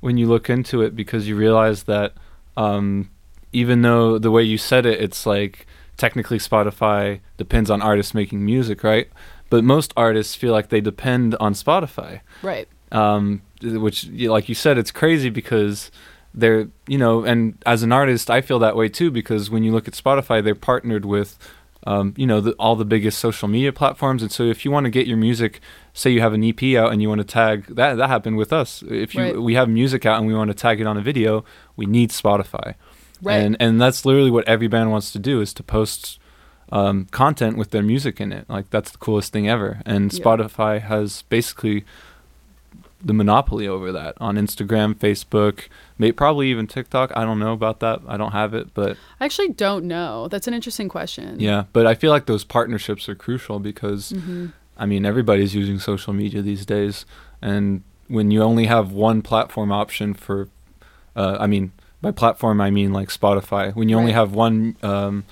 when 0.00 0.16
you 0.18 0.26
look 0.26 0.50
into 0.50 0.82
it 0.82 0.94
because 0.94 1.28
you 1.28 1.36
realize 1.36 1.84
that 1.84 2.14
um, 2.56 3.08
even 3.54 3.82
though 3.82 4.18
the 4.18 4.30
way 4.30 4.42
you 4.42 4.58
said 4.58 4.84
it, 4.86 5.00
it's 5.00 5.24
like 5.26 5.66
technically 5.96 6.38
Spotify 6.38 7.20
depends 7.36 7.70
on 7.70 7.80
artists 7.80 8.14
making 8.14 8.44
music, 8.44 8.82
right? 8.84 9.08
But 9.50 9.62
most 9.64 9.92
artists 9.96 10.34
feel 10.34 10.52
like 10.52 10.68
they 10.68 10.80
depend 10.80 11.34
on 11.36 11.54
Spotify. 11.54 12.20
right 12.42 12.68
um, 12.92 13.42
which 13.62 14.06
like 14.08 14.48
you 14.48 14.54
said 14.54 14.78
it's 14.78 14.90
crazy 14.92 15.30
because 15.30 15.90
they're 16.32 16.68
you 16.86 16.98
know, 16.98 17.24
and 17.24 17.56
as 17.64 17.82
an 17.82 17.92
artist, 17.92 18.30
I 18.30 18.40
feel 18.40 18.58
that 18.60 18.76
way 18.76 18.88
too 18.88 19.10
because 19.10 19.50
when 19.50 19.62
you 19.64 19.72
look 19.72 19.86
at 19.88 19.94
Spotify, 19.94 20.42
they're 20.42 20.54
partnered 20.54 21.04
with. 21.04 21.38
Um, 21.86 22.14
you 22.16 22.26
know 22.26 22.40
the, 22.40 22.52
all 22.52 22.76
the 22.76 22.86
biggest 22.86 23.18
social 23.18 23.46
media 23.46 23.70
platforms, 23.70 24.22
and 24.22 24.32
so 24.32 24.44
if 24.44 24.64
you 24.64 24.70
want 24.70 24.84
to 24.84 24.90
get 24.90 25.06
your 25.06 25.18
music, 25.18 25.60
say 25.92 26.08
you 26.08 26.22
have 26.22 26.32
an 26.32 26.42
EP 26.42 26.62
out 26.80 26.90
and 26.92 27.02
you 27.02 27.10
want 27.10 27.20
to 27.20 27.26
tag 27.26 27.66
that, 27.66 27.96
that 27.98 28.08
happened 28.08 28.38
with 28.38 28.54
us. 28.54 28.82
If 28.88 29.14
you 29.14 29.20
Right. 29.22 29.36
we 29.48 29.52
have 29.54 29.68
music 29.68 30.06
out 30.06 30.16
and 30.16 30.26
we 30.26 30.32
want 30.32 30.48
to 30.48 30.54
tag 30.54 30.80
it 30.80 30.86
on 30.86 30.96
a 30.96 31.02
video, 31.02 31.44
we 31.76 31.84
need 31.84 32.08
Spotify, 32.08 32.74
Right. 33.24 33.36
and 33.42 33.56
and 33.60 33.80
that's 33.80 34.04
literally 34.04 34.30
what 34.30 34.46
every 34.46 34.68
band 34.68 34.90
wants 34.90 35.10
to 35.12 35.18
do 35.18 35.40
is 35.40 35.52
to 35.54 35.62
post 35.62 36.18
um, 36.72 37.06
content 37.10 37.56
with 37.56 37.70
their 37.70 37.82
music 37.82 38.20
in 38.20 38.32
it. 38.32 38.48
Like 38.48 38.70
that's 38.70 38.90
the 38.90 38.98
coolest 38.98 39.32
thing 39.32 39.48
ever. 39.48 39.80
And 39.86 40.12
Yeah. 40.12 40.18
Spotify 40.24 40.80
has 40.80 41.22
basically 41.22 41.84
the 43.04 43.12
monopoly 43.12 43.68
over 43.68 43.92
that 43.92 44.14
on 44.18 44.36
Instagram, 44.36 44.94
Facebook, 44.94 45.68
may 45.98 46.10
probably 46.10 46.48
even 46.50 46.66
TikTok. 46.66 47.12
I 47.14 47.24
don't 47.24 47.38
know 47.38 47.52
about 47.52 47.80
that. 47.80 48.00
I 48.08 48.16
don't 48.16 48.32
have 48.32 48.54
it, 48.54 48.72
but 48.72 48.96
I 49.20 49.26
actually 49.26 49.50
don't 49.50 49.84
know. 49.84 50.26
That's 50.28 50.46
an 50.48 50.54
interesting 50.54 50.88
question. 50.88 51.38
yeah. 51.38 51.64
But 51.74 51.86
I 51.86 51.94
feel 51.94 52.10
like 52.10 52.24
those 52.26 52.44
partnerships 52.44 53.08
are 53.08 53.14
crucial 53.14 53.58
because 53.58 54.10
hmm 54.10 54.46
I 54.76 54.86
mean 54.86 55.06
everybody's 55.06 55.54
using 55.54 55.78
social 55.78 56.12
media 56.12 56.42
these 56.42 56.66
days, 56.66 57.06
and 57.40 57.82
when 58.08 58.32
you 58.32 58.42
only 58.42 58.66
have 58.66 58.90
one 58.90 59.22
platform 59.22 59.70
option 59.70 60.14
for, 60.14 60.48
uh, 61.14 61.36
I 61.38 61.46
mean 61.46 61.70
by 62.04 62.10
platform 62.12 62.60
I 62.60 62.70
mean 62.70 62.92
like 62.92 63.08
Spotify. 63.08 63.74
When 63.74 63.88
you 63.88 63.96
only 63.98 64.12
have 64.12 64.32
one 64.32 64.76
um, 64.82 65.24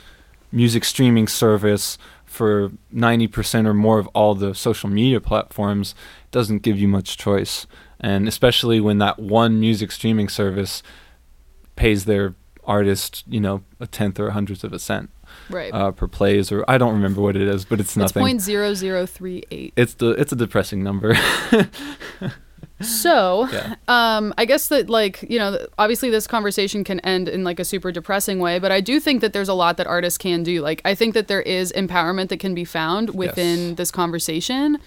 music 0.50 0.84
streaming 0.84 1.28
service 1.28 1.98
for 2.24 2.70
90% 2.94 3.66
or 3.66 3.74
more 3.74 3.98
of 3.98 4.06
all 4.08 4.34
the 4.34 4.54
social 4.54 4.88
media 4.88 5.20
platforms, 5.20 5.94
it 6.24 6.30
doesn't 6.30 6.62
give 6.62 6.78
you 6.78 6.88
much 6.88 7.16
choice. 7.18 7.66
And 8.00 8.26
especially 8.26 8.80
when 8.80 8.98
that 8.98 9.18
one 9.18 9.60
music 9.60 9.92
streaming 9.92 10.28
service 10.28 10.82
pays 11.76 12.04
their 12.06 12.34
artist, 12.64 13.22
you 13.28 13.40
know, 13.40 13.62
a 13.80 13.86
tenth 13.86 14.18
or 14.18 14.28
a 14.28 14.32
hundredth 14.32 14.64
of 14.64 14.72
a 14.72 14.78
cent 14.78 15.10
Right. 15.48 15.72
uh, 15.72 15.92
per 15.92 16.06
plays, 16.08 16.52
or 16.52 16.64
I 16.68 16.78
don't 16.78 16.92
remember 16.92 17.20
what 17.22 17.36
it 17.36 17.42
is, 17.42 17.64
but 17.64 17.80
it's 17.80 17.96
nothing. 17.96 18.22
it's 18.22 18.28
point 18.28 18.40
zero 18.42 18.74
zero 18.74 19.06
three 19.06 19.42
eight. 19.50 19.72
It's 19.76 19.94
the 19.94 20.10
it's 20.10 20.32
a 20.32 20.36
depressing 20.36 20.82
number. 20.82 21.14
So, 22.82 23.48
yeah. 23.52 23.74
um, 23.88 24.34
I 24.36 24.44
guess 24.44 24.68
that 24.68 24.90
like 24.90 25.22
you 25.28 25.38
know, 25.38 25.66
obviously 25.78 26.10
this 26.10 26.26
conversation 26.26 26.84
can 26.84 27.00
end 27.00 27.28
in 27.28 27.44
like 27.44 27.58
a 27.60 27.64
super 27.64 27.92
depressing 27.92 28.38
way, 28.38 28.58
but 28.58 28.72
I 28.72 28.80
do 28.80 29.00
think 29.00 29.20
that 29.20 29.32
there's 29.32 29.48
a 29.48 29.54
lot 29.54 29.76
that 29.76 29.86
artists 29.86 30.18
can 30.18 30.42
do. 30.42 30.60
Like, 30.60 30.82
I 30.84 30.94
think 30.94 31.14
that 31.14 31.28
there 31.28 31.42
is 31.42 31.72
empowerment 31.72 32.28
that 32.28 32.40
can 32.40 32.54
be 32.54 32.64
found 32.64 33.14
within 33.14 33.68
Yes. 33.68 33.76
this 33.76 33.90
conversation, 33.90 34.78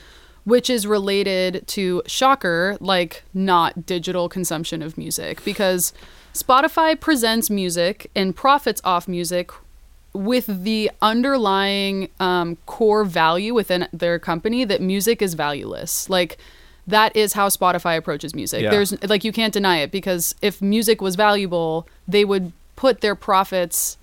which 0.44 0.70
is 0.70 0.86
related 0.86 1.66
to 1.68 2.02
shocker, 2.06 2.78
like 2.80 3.24
not 3.34 3.86
digital 3.86 4.30
consumption 4.30 4.82
of 4.82 4.98
music, 4.98 5.44
because 5.44 5.94
Spotify 6.34 7.00
presents 7.00 7.50
music 7.50 8.12
and 8.16 8.36
profits 8.36 8.82
off 8.84 9.08
music 9.08 9.52
with 10.14 10.64
the 10.64 10.90
underlying 11.02 12.10
um, 12.20 12.58
core 12.66 13.04
value 13.04 13.54
within 13.54 13.88
their 13.92 14.18
company 14.20 14.64
that 14.64 14.82
music 14.82 15.22
is 15.22 15.34
valueless. 15.34 16.10
Like 16.10 16.38
that 16.88 17.16
is 17.16 17.34
how 17.34 17.50
Spotify 17.50 17.98
approaches 17.98 18.36
music. 18.36 18.62
Yeah. 18.62 18.70
There's 18.72 19.02
like 19.04 19.24
you 19.24 19.32
can't 19.32 19.54
deny 19.54 19.78
it 19.80 19.92
because 19.92 20.36
if 20.42 20.62
music 20.62 21.02
was 21.02 21.16
valuable, 21.16 21.88
they 22.08 22.26
would 22.26 22.52
put 22.76 23.02
their 23.02 23.16
profits 23.16 23.98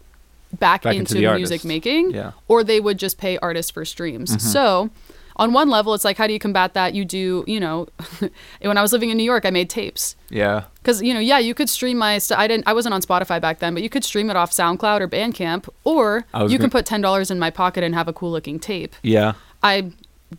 back, 0.59 0.83
Back 0.83 0.97
into, 0.97 1.17
into 1.19 1.35
music 1.37 1.65
making 1.65 2.11
Yeah. 2.11 2.33
or 2.49 2.63
they 2.65 2.81
would 2.81 2.99
just 2.99 3.19
pay 3.19 3.39
artists 3.39 3.71
for 3.71 3.85
streams. 3.85 4.31
Mm-hmm. 4.31 4.39
So, 4.49 4.91
on 5.37 5.55
one 5.55 5.71
level, 5.71 5.95
it's 5.95 6.05
like, 6.05 6.19
how 6.19 6.27
do 6.27 6.33
you 6.35 6.39
combat 6.39 6.75
that? 6.75 6.93
You 6.93 7.07
do, 7.07 7.43
you 7.47 7.59
know, 7.59 7.89
when 8.61 8.77
I 8.77 8.83
was 8.83 8.93
living 8.93 9.09
in 9.09 9.17
New 9.17 9.23
York, 9.25 9.47
I 9.47 9.51
made 9.51 9.71
tapes. 9.71 10.15
Yeah. 10.29 10.65
Because 10.75 11.01
you 11.01 11.15
know, 11.15 11.21
yeah, 11.21 11.39
you 11.39 11.55
could 11.55 11.71
stream 11.71 11.97
my. 11.99 12.19
St- 12.19 12.39
I 12.39 12.47
didn't. 12.49 12.67
I 12.67 12.73
wasn't 12.75 12.95
on 12.95 13.01
Spotify 13.01 13.41
back 13.41 13.61
then, 13.61 13.73
but 13.75 13.83
you 13.83 13.89
could 13.89 14.05
stream 14.05 14.29
it 14.29 14.37
off 14.37 14.51
SoundCloud 14.51 15.01
or 15.01 15.09
Bandcamp, 15.09 15.69
or 15.85 16.27
you 16.35 16.49
can 16.49 16.59
gonna- 16.59 16.69
put 16.71 16.85
ten 16.87 17.01
dollars 17.01 17.31
in 17.31 17.39
my 17.39 17.49
pocket 17.51 17.83
and 17.85 17.95
have 17.95 18.09
a 18.09 18.13
cool 18.13 18.31
looking 18.31 18.59
tape. 18.59 18.95
Yeah. 19.03 19.35
I 19.63 19.93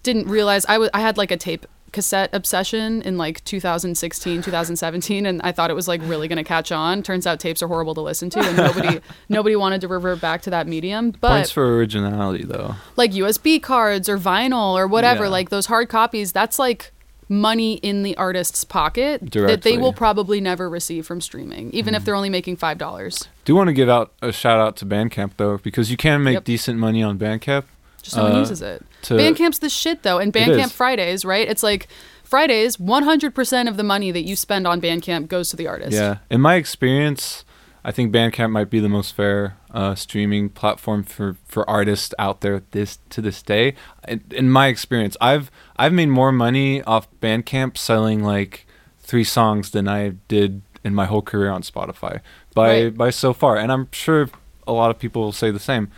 didn't 0.04 0.28
realize 0.28 0.66
I 0.68 0.78
was. 0.78 0.90
I 0.94 1.00
had 1.00 1.18
like 1.18 1.32
a 1.32 1.38
tape 1.38 1.66
cassette 1.94 2.30
obsession 2.34 3.02
in 3.04 3.18
like 3.18 3.44
2016 3.46 4.42
2017 4.42 5.26
and 5.26 5.42
i 5.44 5.52
thought 5.52 5.70
it 5.70 5.74
was 5.76 5.88
like 5.88 6.02
really 6.04 6.28
going 6.28 6.38
to 6.38 6.44
catch 6.44 6.72
on 6.72 7.02
turns 7.04 7.26
out 7.26 7.40
tapes 7.40 7.62
are 7.64 7.68
horrible 7.68 7.94
to 7.94 8.02
listen 8.02 8.30
to 8.30 8.40
and 8.40 8.58
nobody 8.58 9.00
nobody 9.30 9.56
wanted 9.56 9.80
to 9.80 9.88
revert 9.88 10.20
back 10.20 10.42
to 10.42 10.50
that 10.50 10.68
medium 10.68 11.12
but 11.12 11.30
Points 11.30 11.52
for 11.52 11.78
originality 11.78 12.44
though. 12.44 12.76
like 12.98 13.12
USB 13.12 13.62
cards 13.62 14.10
or 14.10 14.18
vinyl 14.18 14.74
or 14.74 14.88
whatever, 14.88 15.24
Yeah. 15.26 15.30
like 15.30 15.50
those 15.50 15.68
hard 15.68 15.88
copies, 15.88 16.32
that's 16.34 16.58
like 16.60 16.92
money 17.30 17.76
in 17.76 18.04
the 18.04 18.16
artist's 18.18 18.64
pocket 18.64 19.22
that 19.32 19.62
they 19.62 19.78
will 19.78 19.94
probably 19.94 20.42
never 20.42 20.70
receive 20.70 21.06
from 21.06 21.22
streaming, 21.22 21.72
even 21.72 21.94
Mm. 21.94 21.98
if 21.98 22.06
they're 22.06 22.16
only 22.16 22.30
making 22.30 22.58
five 22.58 22.78
dollars. 22.78 23.28
Do 23.46 23.56
want 23.56 23.68
to 23.70 23.74
give 23.74 23.88
out 23.90 24.12
a 24.22 24.32
shout 24.32 24.60
out 24.60 24.76
to 24.78 24.86
Bandcamp 24.86 25.32
though, 25.38 25.58
because 25.58 25.90
you 25.90 25.98
can 25.98 26.24
make 26.24 26.34
Yep. 26.34 26.44
decent 26.44 26.80
money 26.80 27.02
on 27.02 27.18
Bandcamp. 27.18 27.64
Just 28.04 28.16
no 28.16 28.24
one 28.24 28.34
Uh, 28.34 28.40
uses 28.40 28.62
it. 28.62 28.86
Bandcamp's 29.02 29.58
the 29.60 29.70
shit 29.70 30.04
though, 30.04 30.20
and 30.20 30.32
Bandcamp. 30.32 30.72
Fridays, 30.72 31.26
right? 31.26 31.48
It's 31.48 31.64
like 31.64 31.88
Fridays, 32.24 32.80
one 32.80 33.04
hundred 33.04 33.34
percent 33.34 33.68
of 33.68 33.76
the 33.78 33.84
money 33.84 34.12
that 34.12 34.22
you 34.24 34.36
spend 34.36 34.68
on 34.68 34.80
Bandcamp 34.80 35.28
goes 35.28 35.50
to 35.50 35.56
the 35.56 35.68
artist. 35.68 35.94
Yeah. 35.94 36.18
In 36.30 36.40
my 36.42 36.56
experience, 36.56 37.44
I 37.86 37.92
think 37.92 38.14
Bandcamp 38.14 38.52
might 38.52 38.70
be 38.70 38.80
the 38.80 38.90
most 38.90 39.16
fair 39.16 39.58
uh, 39.74 39.96
streaming 39.96 40.50
platform 40.50 41.04
for, 41.04 41.38
for 41.46 41.68
artists 41.70 42.14
out 42.20 42.42
there 42.42 42.62
this 42.72 43.00
to 43.10 43.22
this 43.22 43.42
day. 43.42 43.74
In, 44.08 44.24
in 44.32 44.50
my 44.50 44.68
experience, 44.68 45.16
I've 45.20 45.50
I've 45.78 45.94
made 45.94 46.10
more 46.10 46.32
money 46.32 46.84
off 46.84 47.08
Bandcamp 47.22 47.78
selling 47.78 48.24
like 48.24 48.66
three 49.00 49.24
songs 49.26 49.72
than 49.72 49.88
I 49.88 50.14
did 50.28 50.62
in 50.84 50.94
my 50.94 51.06
whole 51.06 51.22
career 51.22 51.50
on 51.52 51.62
Spotify 51.62 52.20
by 52.54 52.84
Right. 52.84 52.98
by 52.98 53.10
so 53.12 53.34
far, 53.34 53.58
and 53.58 53.72
I'm 53.72 53.88
sure 53.92 54.30
a 54.68 54.72
lot 54.74 54.90
of 54.92 55.00
people 55.00 55.22
will 55.22 55.32
say 55.34 55.52
the 55.52 55.60
same. 55.60 55.90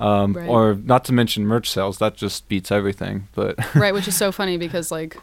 Um, 0.00 0.32
Right. 0.34 0.48
Or 0.48 0.74
not 0.84 1.04
to 1.06 1.12
mention 1.12 1.46
merch 1.46 1.70
sales, 1.70 1.98
that 1.98 2.16
just 2.16 2.48
beats 2.48 2.70
everything. 2.72 3.28
But 3.34 3.56
right, 3.74 3.92
which 3.94 4.08
is 4.08 4.16
so 4.16 4.32
funny 4.32 4.56
because 4.56 4.90
like, 4.90 5.16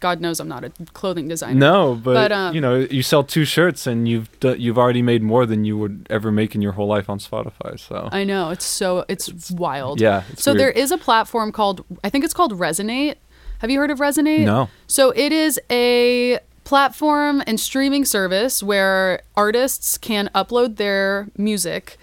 God 0.00 0.20
knows 0.20 0.38
I'm 0.38 0.48
not 0.48 0.64
a 0.64 0.70
clothing 0.92 1.26
designer. 1.28 1.58
No, 1.58 1.94
but, 1.94 2.14
But, 2.14 2.32
um, 2.32 2.54
you 2.54 2.60
know, 2.60 2.76
you 2.90 3.02
sell 3.02 3.24
two 3.24 3.44
shirts 3.44 3.86
and 3.86 4.06
you've 4.08 4.28
d- 4.40 4.54
you've 4.58 4.78
already 4.78 5.02
made 5.02 5.22
more 5.22 5.44
than 5.44 5.64
you 5.64 5.76
would 5.78 6.06
ever 6.08 6.30
make 6.30 6.54
in 6.54 6.62
your 6.62 6.72
whole 6.72 6.86
life 6.86 7.10
on 7.10 7.18
Spotify. 7.18 7.78
So 7.80 8.08
I 8.12 8.22
know 8.24 8.50
it's 8.50 8.64
so 8.64 9.04
it's, 9.08 9.50
wild. 9.50 10.00
yeah, 10.00 10.22
it's 10.30 10.42
So 10.44 10.52
weird. 10.52 10.60
there 10.60 10.70
is 10.70 10.92
a 10.92 10.98
platform 10.98 11.50
called 11.52 11.84
I 12.04 12.10
think 12.10 12.24
it's 12.24 12.34
called 12.34 12.52
Resonate. 12.52 13.16
Have 13.58 13.70
you 13.70 13.78
heard 13.78 13.90
of 13.90 13.98
Resonate? 13.98 14.44
no, 14.44 14.68
So 14.86 15.10
it 15.16 15.32
is 15.32 15.58
a 15.70 16.38
platform 16.64 17.42
and 17.46 17.58
streaming 17.58 18.04
service 18.04 18.62
where 18.62 19.20
artists 19.36 19.98
can 19.98 20.30
upload 20.34 20.76
their 20.76 21.28
music. 21.36 21.98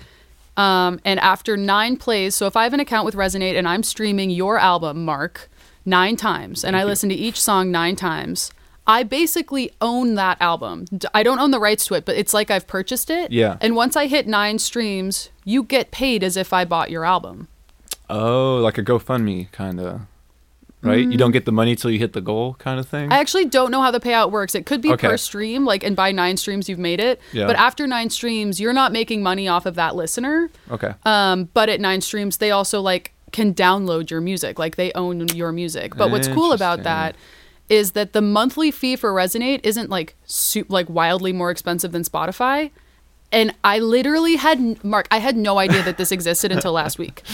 Um, 0.59 0.99
and 1.05 1.19
after 1.21 1.55
nine 1.55 1.95
plays, 1.95 2.35
so 2.35 2.45
if 2.45 2.57
I 2.57 2.63
have 2.63 2.73
an 2.73 2.81
account 2.81 3.05
with 3.05 3.15
Resonate 3.15 3.57
and 3.57 3.65
I'm 3.65 3.81
streaming 3.81 4.29
your 4.29 4.57
album, 4.57 5.05
Marc, 5.05 5.49
nine 5.85 6.17
times, 6.17 6.65
and 6.65 6.75
I 6.75 6.83
listen 6.83 7.07
to 7.07 7.15
each 7.15 7.41
song 7.41 7.71
nine 7.71 7.95
times, 7.95 8.51
I 8.85 9.03
basically 9.03 9.71
own 9.79 10.15
that 10.15 10.35
album. 10.41 10.85
I 11.13 11.23
don't 11.23 11.39
own 11.39 11.51
the 11.51 11.59
rights 11.61 11.85
to 11.85 11.93
it, 11.93 12.03
but 12.03 12.17
it's 12.17 12.33
like 12.33 12.51
I've 12.51 12.67
purchased 12.67 13.09
it. 13.09 13.31
Yeah. 13.31 13.55
And 13.61 13.73
once 13.73 13.95
I 13.95 14.07
hit 14.07 14.27
nine 14.27 14.59
streams, 14.59 15.29
you 15.45 15.63
get 15.63 15.91
paid 15.91 16.23
as 16.23 16.35
if 16.35 16.51
I 16.51 16.65
bought 16.65 16.89
your 16.89 17.05
album. 17.05 17.47
oh, 18.09 18.57
like 18.57 18.77
a 18.77 18.83
GoFundMe 18.83 19.49
kind 19.53 19.79
of, 19.79 20.01
right? 20.81 21.05
You 21.05 21.17
don't 21.17 21.31
get 21.31 21.45
the 21.45 21.51
money 21.51 21.75
till 21.75 21.91
you 21.91 21.99
hit 21.99 22.13
the 22.13 22.21
goal, 22.21 22.53
kind 22.55 22.79
of 22.79 22.87
thing. 22.87 23.09
Mm. 23.09 23.13
I 23.13 23.19
actually 23.19 23.45
don't 23.45 23.71
know 23.71 23.81
how 23.81 23.91
the 23.91 23.99
payout 23.99 24.31
works. 24.31 24.55
It 24.55 24.65
could 24.65 24.81
be 24.81 24.91
Okay. 24.93 25.07
per 25.09 25.17
stream, 25.17 25.65
like, 25.65 25.83
and 25.83 25.95
by 25.95 26.11
nine 26.11 26.37
streams 26.37 26.69
you've 26.69 26.79
made 26.79 26.99
it. 26.99 27.19
Yeah. 27.33 27.47
But 27.47 27.55
after 27.57 27.85
nine 27.87 28.09
streams, 28.09 28.59
you're 28.61 28.73
not 28.73 28.91
making 28.91 29.21
money 29.23 29.47
off 29.47 29.65
of 29.65 29.75
that 29.75 29.95
listener. 29.95 30.49
okay, 30.71 30.93
Um, 31.05 31.49
but 31.53 31.69
at 31.69 31.79
nine 31.81 32.01
streams, 32.01 32.37
they 32.37 32.51
also 32.51 32.81
like 32.81 33.13
can 33.31 33.53
download 33.53 34.09
your 34.09 34.21
music, 34.21 34.57
like 34.57 34.75
they 34.75 34.91
own 34.93 35.27
your 35.35 35.51
music. 35.51 35.95
But 35.95 36.09
what's 36.11 36.27
cool 36.27 36.51
about 36.53 36.83
that 36.83 37.15
is 37.67 37.91
that 37.91 38.13
the 38.13 38.21
monthly 38.21 38.71
fee 38.71 38.95
for 38.95 39.13
Resonate 39.13 39.59
isn't 39.63 39.89
like 39.91 40.15
su- 40.25 40.65
like 40.69 40.89
wildly 40.89 41.31
more 41.31 41.51
expensive 41.51 41.91
than 41.91 42.01
Spotify. 42.03 42.71
And 43.31 43.53
I 43.63 43.77
literally 43.77 44.37
had 44.37 44.83
Marc, 44.83 45.07
I 45.11 45.19
had 45.19 45.37
no 45.37 45.59
idea 45.59 45.83
that 45.83 45.97
this 45.97 46.11
existed 46.11 46.51
until 46.51 46.71
last 46.71 46.97
week. 46.97 47.21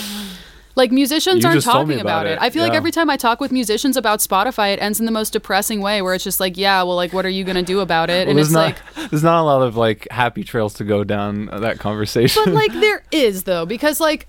Like 0.76 0.92
musicians 0.92 1.42
You 1.42 1.48
aren't 1.50 1.58
just 1.62 1.68
told 1.72 1.88
me 1.88 1.96
talking 1.96 2.02
about, 2.02 2.26
about 2.26 2.28
it. 2.28 2.32
it. 2.34 2.42
I 2.42 2.50
feel 2.50 2.62
like 2.64 2.74
every 2.74 2.92
time 2.92 3.10
I 3.10 3.16
talk 3.16 3.40
with 3.40 3.52
musicians 3.52 3.96
about 3.96 4.20
Spotify, 4.20 4.74
it 4.74 4.80
ends 4.82 5.00
in 5.00 5.06
the 5.06 5.12
most 5.12 5.32
depressing 5.32 5.80
way, 5.82 6.02
where 6.02 6.14
it's 6.14 6.24
just 6.24 6.40
like, 6.42 6.58
yeah, 6.58 6.84
well, 6.84 6.98
like, 6.98 7.14
what 7.14 7.26
are 7.26 7.30
you 7.30 7.44
gonna 7.46 7.64
do 7.64 7.80
about 7.80 8.10
it? 8.10 8.28
and 8.28 8.38
there's 8.38 8.48
it's 8.48 8.54
not 8.54 8.76
like, 8.96 9.10
there's 9.10 9.24
not 9.24 9.40
a 9.42 9.46
lot 9.46 9.62
of 9.62 9.78
like 9.78 10.06
happy 10.12 10.44
trails 10.44 10.74
to 10.76 10.84
go 10.84 11.04
down 11.06 11.48
uh, 11.50 11.60
that 11.60 11.80
conversation. 11.80 12.44
but 12.46 12.54
like 12.54 12.74
there 12.74 13.04
is 13.12 13.44
though 13.44 13.66
because 13.66 14.00
like 14.02 14.28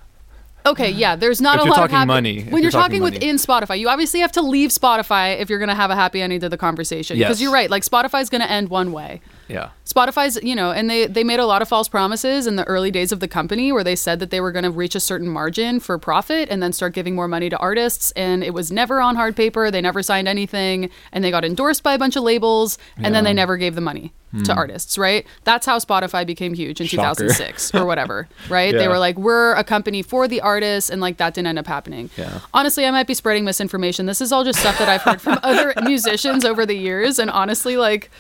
okay 0.65 0.91
yeah 0.91 1.15
there's 1.17 1.41
not 1.41 1.59
If 1.59 1.67
a 1.67 1.69
lot 1.69 1.85
of 1.85 1.91
happy 1.91 2.07
money, 2.07 2.43
when 2.43 2.51
you're 2.53 2.61
you're 2.63 2.71
talking, 2.71 3.01
talking 3.01 3.01
money. 3.01 3.15
within 3.17 3.37
spotify 3.37 3.79
you 3.79 3.89
obviously 3.89 4.19
have 4.21 4.33
to 4.33 4.43
leave 4.43 4.71
spotify 4.71 5.39
if 5.41 5.49
you're 5.49 5.61
going 5.61 5.69
to 5.69 5.75
have 5.77 5.91
a 5.91 5.95
happy 5.95 6.21
ending 6.21 6.41
to 6.41 6.49
the 6.49 6.57
conversation 6.57 7.17
because 7.17 7.39
Yes. 7.39 7.43
you're 7.43 7.53
right 7.53 7.71
like 7.71 7.85
spotify's 7.85 8.29
going 8.31 8.41
to 8.41 8.51
end 8.51 8.69
one 8.69 8.91
way 8.93 9.21
yeah, 9.49 9.71
spotify's 9.85 10.43
you 10.43 10.55
know 10.55 10.71
and 10.71 10.91
they 10.91 11.07
they 11.07 11.25
made 11.25 11.39
a 11.39 11.47
lot 11.47 11.63
of 11.63 11.69
false 11.69 11.89
promises 11.89 12.47
in 12.47 12.57
the 12.57 12.65
early 12.65 12.91
days 12.91 13.13
of 13.13 13.21
the 13.21 13.29
company 13.29 13.73
where 13.73 13.85
they 13.85 13.97
said 13.97 14.19
that 14.19 14.31
they 14.31 14.41
were 14.41 14.53
going 14.53 14.65
to 14.65 14.71
reach 14.71 14.95
a 14.95 15.01
certain 15.01 15.29
margin 15.29 15.81
for 15.81 15.99
profit 15.99 16.49
and 16.51 16.63
then 16.63 16.73
start 16.73 16.93
giving 16.93 17.15
more 17.15 17.29
money 17.29 17.49
to 17.49 17.57
artists 17.59 18.11
and 18.13 18.43
it 18.43 18.53
was 18.55 18.73
never 18.73 19.01
on 19.01 19.17
hard 19.17 19.37
paper 19.37 19.71
they 19.71 19.81
never 19.81 20.03
signed 20.03 20.29
anything 20.29 20.91
and 21.13 21.25
they 21.25 21.31
got 21.31 21.45
endorsed 21.45 21.83
by 21.83 21.95
a 21.95 21.99
bunch 21.99 22.17
of 22.17 22.23
labels 22.23 22.79
and 22.97 23.15
then 23.15 23.25
they 23.25 23.35
never 23.35 23.57
gave 23.57 23.75
the 23.75 23.81
money 23.81 24.13
to 24.45 24.53
hmm. 24.53 24.59
artists, 24.59 24.99
right? 24.99 25.27
That's 25.45 25.67
how 25.67 25.79
Spotify 25.79 26.27
became 26.27 26.55
huge 26.55 26.81
in 26.81 26.87
Shocker. 26.87 27.27
2006 27.29 27.75
or 27.75 27.87
whatever, 27.87 28.29
right? 28.49 28.73
They 28.73 28.89
were 28.89 28.99
like, 28.99 29.17
we're 29.17 29.55
a 29.55 29.65
company 29.65 30.03
for 30.03 30.29
the 30.29 30.41
artists, 30.41 30.91
and 30.91 31.01
like 31.01 31.17
that 31.19 31.35
didn't 31.35 31.49
end 31.49 31.59
up 31.59 31.67
happening. 31.67 32.11
Yeah. 32.17 32.41
Honestly, 32.53 32.85
I 32.85 32.91
might 32.91 33.07
be 33.07 33.15
spreading 33.15 33.45
misinformation. 33.45 34.07
This 34.07 34.21
is 34.21 34.33
all 34.33 34.45
just 34.45 34.61
stuff 34.61 34.79
that 34.79 34.89
I've 34.89 35.03
heard 35.03 35.21
from 35.21 35.39
other 35.43 35.73
musicians 35.83 36.45
over 36.45 36.67
the 36.67 36.77
years, 36.77 37.19
and 37.19 37.31
honestly, 37.31 37.77
like 37.77 38.11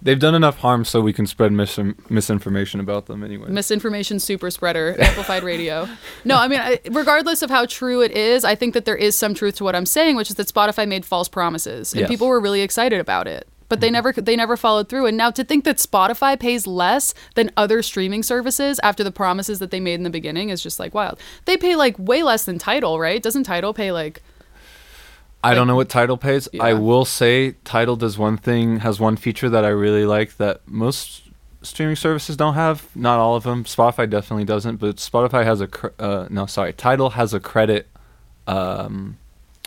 They've 0.00 0.18
done 0.18 0.34
enough 0.34 0.58
harm 0.58 0.84
so 0.84 1.00
we 1.00 1.12
can 1.12 1.26
spread 1.26 1.52
mis- 1.52 1.78
misinformation 2.08 2.80
about 2.80 3.06
them 3.06 3.24
anyway. 3.24 3.48
misinformation 3.48 4.20
super 4.20 4.50
spreader, 4.50 4.96
amplified 5.00 5.42
radio. 5.42 5.88
No, 6.24 6.36
I 6.36 6.48
mean, 6.48 6.60
I, 6.60 6.80
regardless 6.90 7.42
of 7.42 7.50
how 7.50 7.66
true 7.66 8.00
it 8.00 8.12
is, 8.12 8.44
I 8.44 8.54
think 8.54 8.74
that 8.74 8.84
there 8.84 8.96
is 8.96 9.16
some 9.16 9.34
truth 9.34 9.56
to 9.56 9.64
what 9.64 9.74
I'm 9.74 9.86
saying, 9.86 10.16
which 10.16 10.30
is 10.30 10.36
that 10.36 10.46
Spotify 10.46 10.86
made 10.86 11.04
false 11.04 11.28
promises, 11.28 11.92
and 11.92 12.00
Yes. 12.00 12.08
people 12.08 12.28
were 12.28 12.40
really 12.40 12.60
excited 12.60 13.00
about 13.00 13.26
it. 13.26 13.48
But 13.68 13.80
they 13.80 13.88
mm-hmm. 13.88 13.92
never 13.94 14.12
they 14.12 14.36
never 14.36 14.56
followed 14.56 14.88
through. 14.88 15.06
And 15.06 15.16
now 15.16 15.30
to 15.30 15.44
think 15.44 15.64
that 15.64 15.76
Spotify 15.76 16.40
pays 16.40 16.66
less 16.66 17.12
than 17.34 17.50
other 17.56 17.82
streaming 17.82 18.22
services 18.22 18.80
after 18.82 19.04
the 19.04 19.12
promises 19.12 19.58
that 19.58 19.70
they 19.70 19.78
made 19.80 19.94
in 19.94 20.04
the 20.04 20.10
beginning 20.10 20.48
is 20.48 20.62
just 20.62 20.80
like 20.80 20.94
wild. 20.94 21.20
They 21.44 21.58
pay 21.58 21.76
like 21.76 21.98
way 21.98 22.22
less 22.22 22.46
than 22.46 22.58
Tidal, 22.58 22.98
right? 22.98 23.22
Doesn't 23.22 23.44
Tidal 23.44 23.74
pay 23.74 23.92
like 23.92 24.22
I 25.44 25.54
don't 25.54 25.66
know 25.66 25.76
what 25.76 25.88
Tidal 25.88 26.16
pays. 26.16 26.48
I 26.60 26.72
will 26.74 27.04
say 27.04 27.52
Tidal 27.64 27.96
does 27.96 28.18
one 28.18 28.36
thing, 28.36 28.80
has 28.80 28.98
one 29.00 29.16
feature 29.16 29.48
that 29.48 29.64
I 29.64 29.68
really 29.68 30.04
like 30.04 30.36
that 30.38 30.60
most 30.66 31.22
streaming 31.62 31.96
services 31.96 32.36
don't 32.36 32.54
have. 32.54 32.88
Not 32.96 33.18
all 33.20 33.36
of 33.36 33.44
them. 33.44 33.64
Spotify 33.64 34.08
definitely 34.10 34.44
doesn't, 34.44 34.76
but 34.76 34.96
Spotify 34.96 35.44
has 35.44 35.60
a 35.60 35.66
cr- 35.68 35.88
uh, 35.98 36.26
no, 36.30 36.46
sorry, 36.46 36.72
Tidal 36.72 37.10
has 37.10 37.32
a 37.34 37.40
credit, 37.40 37.88
um, 38.46 39.18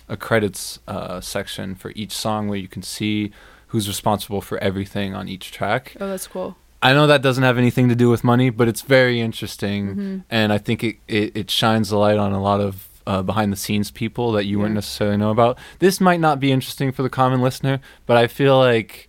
a 0.10 0.18
credits 0.18 0.80
uh, 0.88 1.22
section 1.22 1.76
for 1.76 1.92
each 1.96 2.12
song 2.12 2.48
where 2.48 2.58
you 2.60 2.68
can 2.68 2.82
see 2.82 3.32
who's 3.68 3.88
responsible 3.88 4.42
for 4.42 4.58
everything 4.58 5.14
on 5.16 5.30
each 5.30 5.52
track. 5.52 5.96
oh 6.00 6.08
that's 6.08 6.28
cool. 6.28 6.58
I 6.84 6.94
know 6.94 7.06
that 7.08 7.22
doesn't 7.22 7.44
have 7.44 7.58
anything 7.60 7.90
to 7.90 7.96
do 7.96 8.10
with 8.10 8.24
money, 8.24 8.50
but 8.50 8.68
it's 8.68 8.82
very 8.82 9.22
interesting, 9.22 9.88
Mm-hmm. 9.90 10.18
and 10.30 10.52
I 10.52 10.58
think 10.58 10.84
it, 10.84 10.98
it, 11.08 11.38
it 11.38 11.52
shines 11.52 11.92
a 11.92 11.98
light 11.98 12.18
on 12.18 12.34
a 12.34 12.42
lot 12.42 12.60
of 12.60 12.88
uh, 13.08 13.22
behind 13.22 13.52
the 13.52 13.58
scenes 13.58 13.92
people 13.92 14.32
that 14.34 14.46
you 14.46 14.58
wouldn't 14.60 14.76
necessarily 14.76 15.18
know 15.18 15.32
about. 15.32 15.58
This 15.80 16.00
might 16.02 16.20
not 16.20 16.40
be 16.40 16.52
interesting 16.52 16.92
for 16.92 17.04
the 17.04 17.10
common 17.10 17.42
listener, 17.42 17.80
but 18.06 18.18
I 18.18 18.28
feel 18.28 18.58
like 18.58 19.08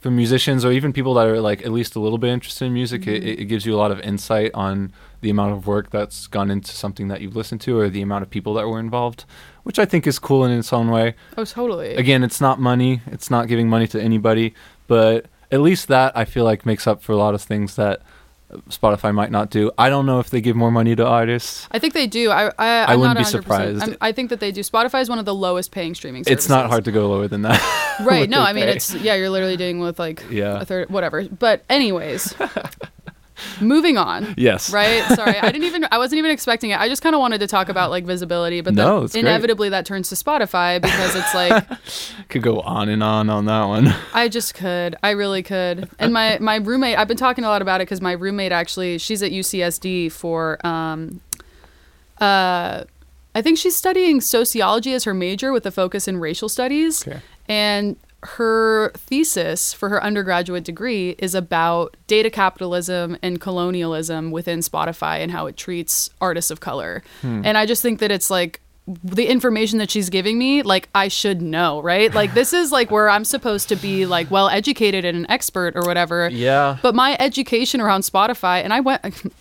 for 0.00 0.10
musicians 0.10 0.64
or 0.64 0.72
even 0.72 0.92
people 0.92 1.12
that 1.14 1.26
are 1.26 1.40
like 1.40 1.60
at 1.62 1.72
least 1.72 1.94
a 1.94 2.00
little 2.00 2.18
bit 2.18 2.30
interested 2.30 2.64
in 2.64 2.72
music, 2.74 3.02
Mm-hmm. 3.02 3.10
it, 3.26 3.40
it 3.40 3.44
gives 3.46 3.66
you 3.66 3.74
a 3.74 3.76
lot 3.76 3.90
of 3.90 4.00
insight 4.00 4.50
on 4.54 4.92
the 5.20 5.28
amount 5.28 5.52
of 5.52 5.66
work 5.66 5.90
that's 5.90 6.26
gone 6.26 6.50
into 6.50 6.70
something 6.72 7.08
that 7.08 7.20
you've 7.20 7.36
listened 7.36 7.60
to 7.60 7.78
or 7.78 7.90
the 7.90 8.00
amount 8.00 8.22
of 8.22 8.30
people 8.30 8.54
that 8.54 8.66
were 8.66 8.80
involved, 8.80 9.26
which 9.64 9.78
I 9.78 9.84
think 9.84 10.06
is 10.06 10.18
cool 10.18 10.44
in 10.44 10.50
its 10.52 10.72
own 10.72 10.90
way 10.90 11.14
Oh 11.36 11.44
totally. 11.44 11.94
again, 11.96 12.24
it's 12.24 12.40
not 12.40 12.58
money. 12.58 13.02
It's 13.06 13.30
not 13.30 13.46
giving 13.46 13.68
money 13.68 13.86
to 13.88 14.00
anybody, 14.00 14.54
but 14.86 15.26
at 15.52 15.60
least 15.60 15.88
that 15.88 16.16
I 16.16 16.24
feel 16.24 16.44
like 16.44 16.64
makes 16.64 16.86
up 16.86 17.02
for 17.02 17.12
a 17.12 17.16
lot 17.16 17.34
of 17.34 17.42
things 17.42 17.76
that 17.76 18.00
Spotify 18.68 19.14
might 19.14 19.30
not 19.30 19.50
do. 19.50 19.70
I 19.78 19.88
don't 19.88 20.06
know 20.06 20.18
if 20.20 20.30
they 20.30 20.40
give 20.40 20.56
more 20.56 20.70
money 20.70 20.96
to 20.96 21.06
artists. 21.06 21.68
I 21.70 21.78
think 21.78 21.94
they 21.94 22.06
do. 22.06 22.30
I 22.30 22.50
I, 22.58 22.92
I'm 22.92 23.00
wouldn't 23.00 23.16
not 23.18 23.20
be 23.20 23.24
100%. 23.24 23.30
surprised. 23.30 23.82
I'm, 23.82 23.96
I 24.00 24.12
think 24.12 24.30
that 24.30 24.40
they 24.40 24.50
do. 24.52 24.60
Spotify 24.62 25.00
is 25.02 25.08
one 25.08 25.18
of 25.18 25.24
the 25.24 25.34
lowest 25.34 25.70
paying 25.70 25.94
streaming 25.94 26.24
services. 26.24 26.44
It's 26.46 26.48
not 26.48 26.68
hard 26.68 26.84
to 26.86 26.92
go 26.92 27.08
lower 27.10 27.28
than 27.28 27.42
that. 27.42 27.60
right 28.04 28.30
no 28.30 28.40
i 28.40 28.54
mean 28.54 28.64
pay. 28.64 28.72
it's 28.76 28.94
yeah 28.94 29.14
you're 29.14 29.28
literally 29.28 29.56
dealing 29.58 29.78
with 29.78 29.98
like 29.98 30.24
Yeah. 30.30 30.58
a 30.60 30.64
third 30.64 30.88
whatever 30.88 31.24
but 31.28 31.62
anyways 31.68 32.34
moving 33.60 33.96
on 33.98 34.34
yes. 34.36 34.72
right 34.72 35.02
sorry 35.14 35.38
i 35.38 35.50
didn't 35.52 35.64
even 35.64 35.86
i 35.90 35.98
wasn't 35.98 36.18
even 36.18 36.30
expecting 36.30 36.70
it 36.70 36.80
i 36.80 36.88
just 36.88 37.02
kind 37.02 37.14
of 37.14 37.20
wanted 37.20 37.38
to 37.38 37.46
talk 37.46 37.68
about 37.68 37.90
like 37.90 38.04
visibility 38.04 38.60
but 38.60 38.74
No, 38.74 38.96
then 38.96 39.04
it's 39.04 39.12
great. 39.14 39.20
inevitably 39.24 39.68
that 39.70 39.86
turns 39.86 40.08
to 40.10 40.14
spotify 40.14 40.80
because 40.80 41.14
it's 41.16 41.34
like 41.34 41.66
Could 42.28 42.42
go 42.42 42.60
on 42.60 42.88
and 42.88 43.02
on 43.02 43.28
on 43.30 43.44
that 43.46 43.64
one. 43.64 43.94
i 44.14 44.28
just 44.28 44.54
could 44.54 44.96
i 45.02 45.10
really 45.10 45.42
could 45.42 45.88
and 45.98 46.12
my 46.12 46.38
my 46.40 46.56
roommate 46.56 46.98
i've 46.98 47.08
been 47.08 47.16
talking 47.16 47.44
a 47.44 47.48
lot 47.48 47.62
about 47.62 47.80
it 47.80 47.84
because 47.84 48.00
my 48.00 48.12
roommate 48.12 48.52
actually 48.52 48.98
she's 48.98 49.22
at 49.22 49.30
ucsd 49.32 50.10
for 50.12 50.64
um 50.66 51.20
uh 52.20 52.84
i 53.34 53.42
think 53.42 53.58
she's 53.58 53.74
studying 53.76 54.20
sociology 54.20 54.92
as 54.92 55.04
her 55.04 55.14
major 55.14 55.52
with 55.52 55.64
a 55.66 55.70
focus 55.70 56.06
in 56.08 56.18
racial 56.18 56.48
studies 56.48 57.06
Okay. 57.06 57.20
and 57.48 57.96
her 58.22 58.90
thesis 58.90 59.72
for 59.72 59.88
her 59.88 60.02
undergraduate 60.02 60.64
degree 60.64 61.14
is 61.18 61.34
about 61.34 61.96
data 62.06 62.30
capitalism 62.30 63.16
and 63.22 63.40
colonialism 63.40 64.30
within 64.30 64.60
Spotify 64.60 65.18
and 65.18 65.32
how 65.32 65.46
it 65.46 65.56
treats 65.56 66.10
artists 66.20 66.50
of 66.50 66.60
color. 66.60 67.02
Hmm. 67.22 67.42
And 67.44 67.56
I 67.56 67.66
just 67.66 67.82
think 67.82 67.98
that 68.00 68.10
it's 68.10 68.30
like 68.30 68.60
the 69.04 69.26
information 69.26 69.78
that 69.78 69.90
she's 69.90 70.10
giving 70.10 70.38
me, 70.38 70.62
like 70.62 70.88
I 70.94 71.08
should 71.08 71.40
know, 71.40 71.80
right? 71.80 72.12
Like 72.12 72.34
this 72.34 72.52
is 72.52 72.72
like 72.72 72.90
where 72.90 73.08
I'm 73.08 73.24
supposed 73.24 73.68
to 73.68 73.76
be 73.76 74.06
like 74.06 74.30
well 74.30 74.48
educated 74.48 75.04
and 75.04 75.16
an 75.16 75.30
expert 75.30 75.76
or 75.76 75.82
whatever. 75.82 76.28
Yeah. 76.30 76.78
But 76.82 76.94
my 76.94 77.16
education 77.20 77.80
around 77.80 78.02
Spotify, 78.02 78.62
and 78.62 78.72
I 78.72 78.80
went. 78.80 79.02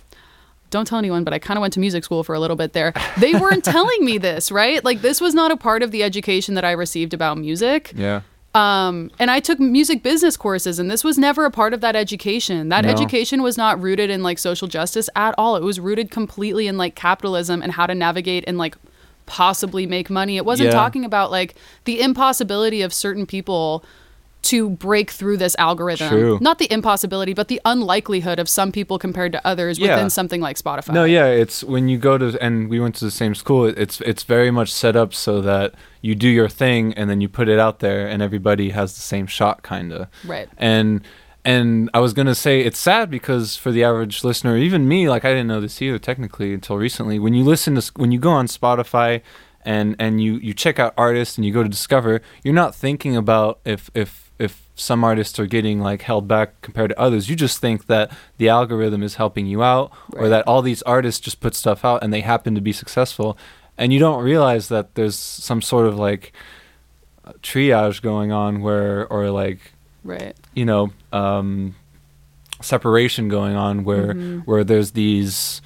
Don't 0.71 0.85
tell 0.85 0.99
anyone, 0.99 1.23
but 1.23 1.33
I 1.33 1.39
kind 1.39 1.57
of 1.57 1.61
went 1.61 1.73
to 1.73 1.79
music 1.79 2.03
school 2.03 2.23
for 2.23 2.35
a 2.35 2.39
little 2.39 2.55
bit 2.55 2.73
there. 2.73 2.93
They 3.17 3.33
weren't 3.33 3.63
telling 3.65 4.05
me 4.05 4.19
this, 4.19 4.51
right? 4.51 4.85
Like, 4.85 5.01
this 5.01 5.19
was 5.19 5.33
not 5.33 5.49
a 5.49 5.57
part 5.57 5.81
of 5.81 5.89
the 5.89 6.03
education 6.03 6.53
that 6.53 6.63
I 6.63 6.73
received 6.73 7.15
about 7.15 7.39
music. 7.39 7.91
Yeah. 7.95 8.21
Um, 8.55 9.11
and 9.19 9.29
I 9.29 9.39
took 9.39 9.59
music 9.59 10.01
business 10.01 10.35
courses, 10.35 10.79
and 10.79 10.89
this 10.89 11.03
was 11.03 11.17
never 11.19 11.45
a 11.45 11.51
part 11.51 11.73
of 11.73 11.81
that 11.81 11.95
education. 11.95 12.69
That 12.69 12.83
No. 12.83 12.89
education 12.91 13.43
was 13.43 13.57
not 13.57 13.79
rooted 13.81 14.09
in 14.09 14.23
like 14.23 14.39
social 14.39 14.67
justice 14.67 15.07
at 15.15 15.35
all. 15.37 15.55
It 15.55 15.63
was 15.63 15.79
rooted 15.79 16.09
completely 16.09 16.67
in 16.67 16.75
like 16.77 16.95
capitalism 16.95 17.61
and 17.61 17.73
how 17.73 17.85
to 17.85 17.93
navigate 17.93 18.43
and 18.47 18.57
like 18.57 18.75
possibly 19.27 19.85
make 19.85 20.09
money. 20.09 20.37
It 20.37 20.45
wasn't 20.45 20.67
Yeah. 20.69 20.73
talking 20.73 21.05
about 21.05 21.29
like 21.29 21.53
the 21.85 22.01
impossibility 22.01 22.81
of 22.81 22.91
certain 22.91 23.27
people 23.27 23.83
to 24.41 24.69
break 24.69 25.11
through 25.11 25.35
this 25.37 25.55
algorithm. 25.59 26.07
True. 26.09 26.37
Not 26.41 26.59
the 26.59 26.71
impossibility, 26.71 27.33
but 27.33 27.49
the 27.49 27.59
unlikelihood 27.65 28.39
of 28.39 28.47
some 28.47 28.71
people 28.71 28.97
compared 28.97 29.31
to 29.33 29.45
others 29.45 29.77
Yeah. 29.77 29.95
within 29.95 30.09
something 30.09 30.39
like 30.41 30.57
Spotify. 30.57 30.93
No, 30.93 31.03
yeah, 31.03 31.25
it's 31.25 31.63
when 31.63 31.89
you 31.89 31.97
go 31.97 32.17
to 32.17 32.37
and 32.41 32.69
we 32.69 32.79
went 32.79 32.95
to 32.95 33.05
the 33.05 33.11
same 33.11 33.35
school. 33.35 33.65
It's 33.65 33.99
it's 34.01 34.23
very 34.23 34.49
much 34.49 34.71
set 34.71 34.95
up 34.95 35.13
so 35.13 35.41
that 35.41 35.73
you 36.01 36.15
do 36.15 36.29
your 36.29 36.47
thing 36.47 36.93
and 36.93 37.09
then 37.09 37.19
you 37.19 37.27
put 37.27 37.49
it 37.49 37.59
out 37.59 37.79
there 37.79 38.07
and 38.07 38.21
everybody 38.21 38.69
has 38.69 38.95
the 38.95 39.01
same 39.01 39.27
shot, 39.27 39.61
kind 39.61 39.91
of. 39.91 40.07
Right. 40.25 40.47
And 40.57 41.01
and 41.43 41.89
I 41.93 41.99
was 41.99 42.13
gonna 42.13 42.35
say 42.35 42.61
it's 42.61 42.79
sad 42.79 43.09
because 43.09 43.55
for 43.57 43.71
the 43.71 43.83
average 43.83 44.23
listener, 44.23 44.55
even 44.57 44.87
me, 44.87 45.09
like 45.09 45.25
I 45.25 45.29
didn't 45.29 45.47
know 45.47 45.61
this 45.61 45.81
either 45.81 45.99
technically 45.99 46.53
until 46.53 46.77
recently. 46.77 47.19
When 47.19 47.33
you 47.33 47.43
listen 47.43 47.75
to 47.75 47.91
when 47.97 48.11
you 48.11 48.19
go 48.19 48.31
on 48.31 48.47
Spotify 48.47 49.21
and 49.65 49.95
and 49.99 50.21
you 50.23 50.35
you 50.35 50.53
check 50.53 50.79
out 50.79 50.93
artists 50.97 51.37
and 51.37 51.45
you 51.45 51.51
go 51.53 51.63
to 51.63 51.69
discover, 51.69 52.21
you're 52.43 52.53
not 52.53 52.73
thinking 52.73 53.17
about 53.17 53.59
if 53.65 53.89
if 53.93 54.27
if 54.27 54.28
some 54.79 55.03
artists 55.03 55.37
are 55.39 55.45
getting 55.45 55.79
like 55.81 56.01
held 56.03 56.27
back 56.27 56.61
compared 56.61 56.89
to 56.91 56.99
others. 56.99 57.29
You 57.29 57.35
just 57.35 57.59
think 57.59 57.87
that 57.87 58.11
the 58.37 58.47
algorithm 58.49 59.03
is 59.03 59.15
helping 59.15 59.45
you 59.45 59.61
out 59.61 59.91
or 60.13 60.29
that 60.29 60.47
all 60.47 60.61
these 60.61 60.81
artists 60.83 61.19
just 61.19 61.39
put 61.41 61.53
stuff 61.55 61.83
out 61.83 62.03
and 62.03 62.13
they 62.13 62.21
happen 62.21 62.55
to 62.55 62.61
be 62.61 62.71
successful 62.73 63.37
and 63.77 63.91
you 63.93 63.99
don't 63.99 64.23
realize 64.23 64.67
that 64.69 64.95
there's 64.95 65.15
some 65.17 65.61
sort 65.61 65.85
of 65.85 65.97
like 65.97 66.31
triage 67.41 68.01
going 68.01 68.31
on 68.31 68.61
where 68.61 69.05
or 69.07 69.29
like 69.31 69.59
Right. 70.03 70.35
you 70.53 70.65
know 70.65 70.91
um, 71.11 71.75
separation 72.61 73.27
going 73.29 73.55
on 73.55 73.83
where 73.83 74.13
Mm-hmm. 74.13 74.39
where 74.39 74.63
there's 74.63 74.91
these 74.91 75.61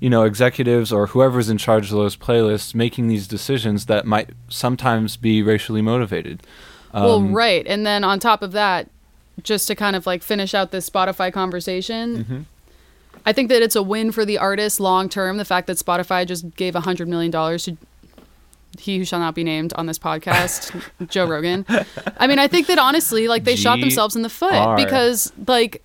you 0.00 0.10
know 0.10 0.24
executives 0.24 0.92
or 0.92 1.06
whoever's 1.08 1.48
in 1.48 1.58
charge 1.58 1.86
of 1.86 1.96
those 1.96 2.16
playlists 2.16 2.74
making 2.74 3.08
these 3.08 3.26
decisions 3.26 3.86
that 3.86 4.04
might 4.06 4.30
sometimes 4.48 5.16
be 5.16 5.42
racially 5.42 5.82
motivated. 5.82 6.42
Well, 6.92 7.14
Um, 7.16 7.32
right. 7.34 7.66
And 7.66 7.86
then 7.86 8.04
on 8.04 8.18
top 8.20 8.42
of 8.42 8.52
that, 8.52 8.88
just 9.42 9.66
to 9.68 9.74
kind 9.74 9.94
of 9.96 10.06
like 10.06 10.22
finish 10.22 10.54
out 10.54 10.70
this 10.70 10.88
Spotify 10.88 11.32
conversation, 11.32 12.24
Mm-hmm. 12.24 12.40
I 13.26 13.32
think 13.32 13.50
that 13.50 13.60
it's 13.62 13.76
a 13.76 13.82
win 13.82 14.10
for 14.12 14.24
the 14.24 14.38
artist 14.38 14.80
long 14.80 15.08
term. 15.08 15.36
The 15.36 15.44
fact 15.44 15.66
that 15.66 15.76
Spotify 15.76 16.26
just 16.26 16.54
gave 16.56 16.74
a 16.74 16.80
hundred 16.80 17.08
million 17.08 17.30
dollars 17.30 17.64
to 17.64 17.76
he 18.78 18.96
who 18.98 19.04
shall 19.04 19.18
not 19.18 19.34
be 19.34 19.42
named 19.44 19.72
on 19.74 19.86
this 19.86 19.98
podcast, 19.98 20.82
Joe 21.08 21.26
Rogan. 21.26 21.66
I 22.16 22.26
mean, 22.26 22.38
I 22.38 22.46
think 22.46 22.68
that 22.68 22.78
honestly, 22.78 23.26
like 23.28 23.44
they 23.44 23.56
shot 23.56 23.80
themselves 23.80 24.14
in 24.16 24.22
the 24.22 24.28
foot 24.30 24.52
R. 24.54 24.76
because 24.76 25.32
like 25.46 25.82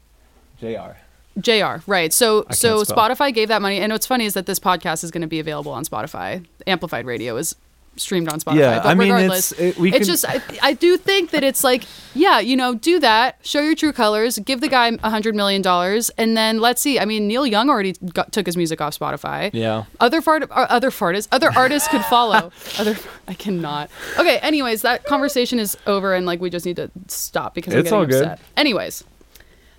Jr. 0.60 0.94
JR, 1.40 1.78
right. 1.88 2.14
So 2.14 2.46
I 2.50 2.54
so. 2.54 2.84
Spotify 2.84 3.34
gave 3.34 3.48
that 3.48 3.62
money 3.62 3.80
and 3.80 3.92
what's 3.92 4.06
funny 4.06 4.26
is 4.26 4.36
that 4.36 4.46
this 4.46 4.60
podcast 4.60 5.04
is 5.04 5.10
going 5.12 5.22
to 5.24 5.28
be 5.28 5.40
available 5.40 5.72
on 5.72 5.84
Spotify. 5.84 6.46
Amplified 6.68 7.06
Radio 7.06 7.36
is 7.38 7.56
streamed 7.96 8.28
on 8.32 8.40
Spotify. 8.40 8.60
Yeah, 8.60 8.80
but 8.80 8.86
I 8.88 8.94
mean, 8.96 9.12
regardless, 9.12 9.52
it's- 9.54 9.76
it- 9.78 9.80
we 9.80 9.90
it's 9.90 9.98
can- 10.00 10.08
just 10.08 10.26
I, 10.28 10.42
I 10.62 10.74
do 10.74 10.98
think 10.98 11.32
that 11.32 11.44
it's 11.44 11.64
like 11.64 11.84
yeah, 12.16 12.40
you 12.40 12.56
know, 12.56 12.76
do 12.76 13.00
that, 13.00 13.38
show 13.44 13.60
your 13.62 13.76
true 13.76 13.92
colors, 13.94 14.38
give 14.40 14.62
the 14.62 14.68
guy 14.68 14.92
a 15.04 15.10
hundred 15.10 15.36
million 15.36 15.62
dollars, 15.62 16.10
and 16.18 16.36
then 16.38 16.60
let's 16.60 16.82
see. 16.82 17.00
I 17.00 17.06
mean, 17.06 17.28
Neil 17.28 17.46
Young 17.48 17.70
already 17.70 17.94
got, 18.14 18.32
took 18.32 18.46
his 18.46 18.56
music 18.58 18.82
off 18.82 18.98
Spotify. 18.98 19.50
Yeah. 19.54 19.86
Other 20.00 20.22
fart, 20.22 20.44
uh, 20.44 20.68
other 20.70 20.90
fartists, 20.92 21.28
other 21.32 21.52
artists 21.56 21.88
could 21.88 22.04
follow. 22.06 22.52
other, 22.78 22.96
I 23.28 23.34
cannot. 23.34 23.90
Okay. 24.20 24.38
Anyways, 24.40 24.82
that 24.84 25.06
conversation 25.06 25.60
is 25.60 25.76
over, 25.88 26.14
and 26.14 26.26
like 26.26 26.40
we 26.42 26.50
just 26.50 26.66
need 26.66 26.76
to 26.76 26.92
stop 27.08 27.56
because 27.56 27.74
I'm 27.74 27.80
It's 27.80 27.90
getting 27.90 28.00
all 28.00 28.06
good. 28.06 28.38
Anyways, 28.58 29.04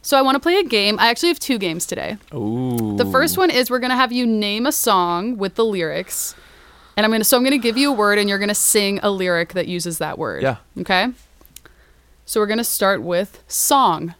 so 0.02 0.18
I 0.18 0.22
want 0.22 0.34
to 0.34 0.40
play 0.40 0.56
a 0.58 0.64
game. 0.64 0.98
I 0.98 1.08
actually 1.08 1.28
have 1.30 1.38
two 1.38 1.58
games 1.58 1.86
today. 1.86 2.16
Ooh. 2.34 2.96
The 2.96 3.06
first 3.06 3.38
one 3.38 3.50
is 3.50 3.70
we're 3.70 3.78
gonna 3.78 3.96
have 3.96 4.12
you 4.12 4.26
name 4.26 4.66
a 4.66 4.72
song 4.72 5.36
with 5.38 5.54
the 5.54 5.64
lyrics, 5.64 6.34
and 6.96 7.04
I'm 7.04 7.10
gonna 7.10 7.24
so 7.24 7.36
I'm 7.36 7.44
gonna 7.44 7.58
give 7.58 7.76
you 7.76 7.90
a 7.90 7.94
word, 7.94 8.18
and 8.18 8.28
you're 8.28 8.38
gonna 8.38 8.54
sing 8.54 9.00
a 9.02 9.10
lyric 9.10 9.52
that 9.54 9.66
uses 9.66 9.98
that 9.98 10.18
word. 10.18 10.42
Yeah. 10.42 10.56
Okay. 10.80 11.08
So 12.24 12.40
we're 12.40 12.46
gonna 12.46 12.64
start 12.64 13.02
with 13.02 13.42
song. 13.48 14.14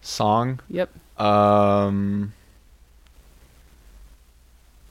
Song. 0.00 0.60
Yep. 0.68 0.90
Um. 1.20 2.32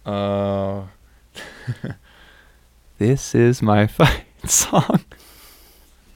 Uh. 0.06 0.84
this 2.98 3.36
is 3.36 3.62
my 3.62 3.88
fight 3.88 4.26
song. 4.46 5.06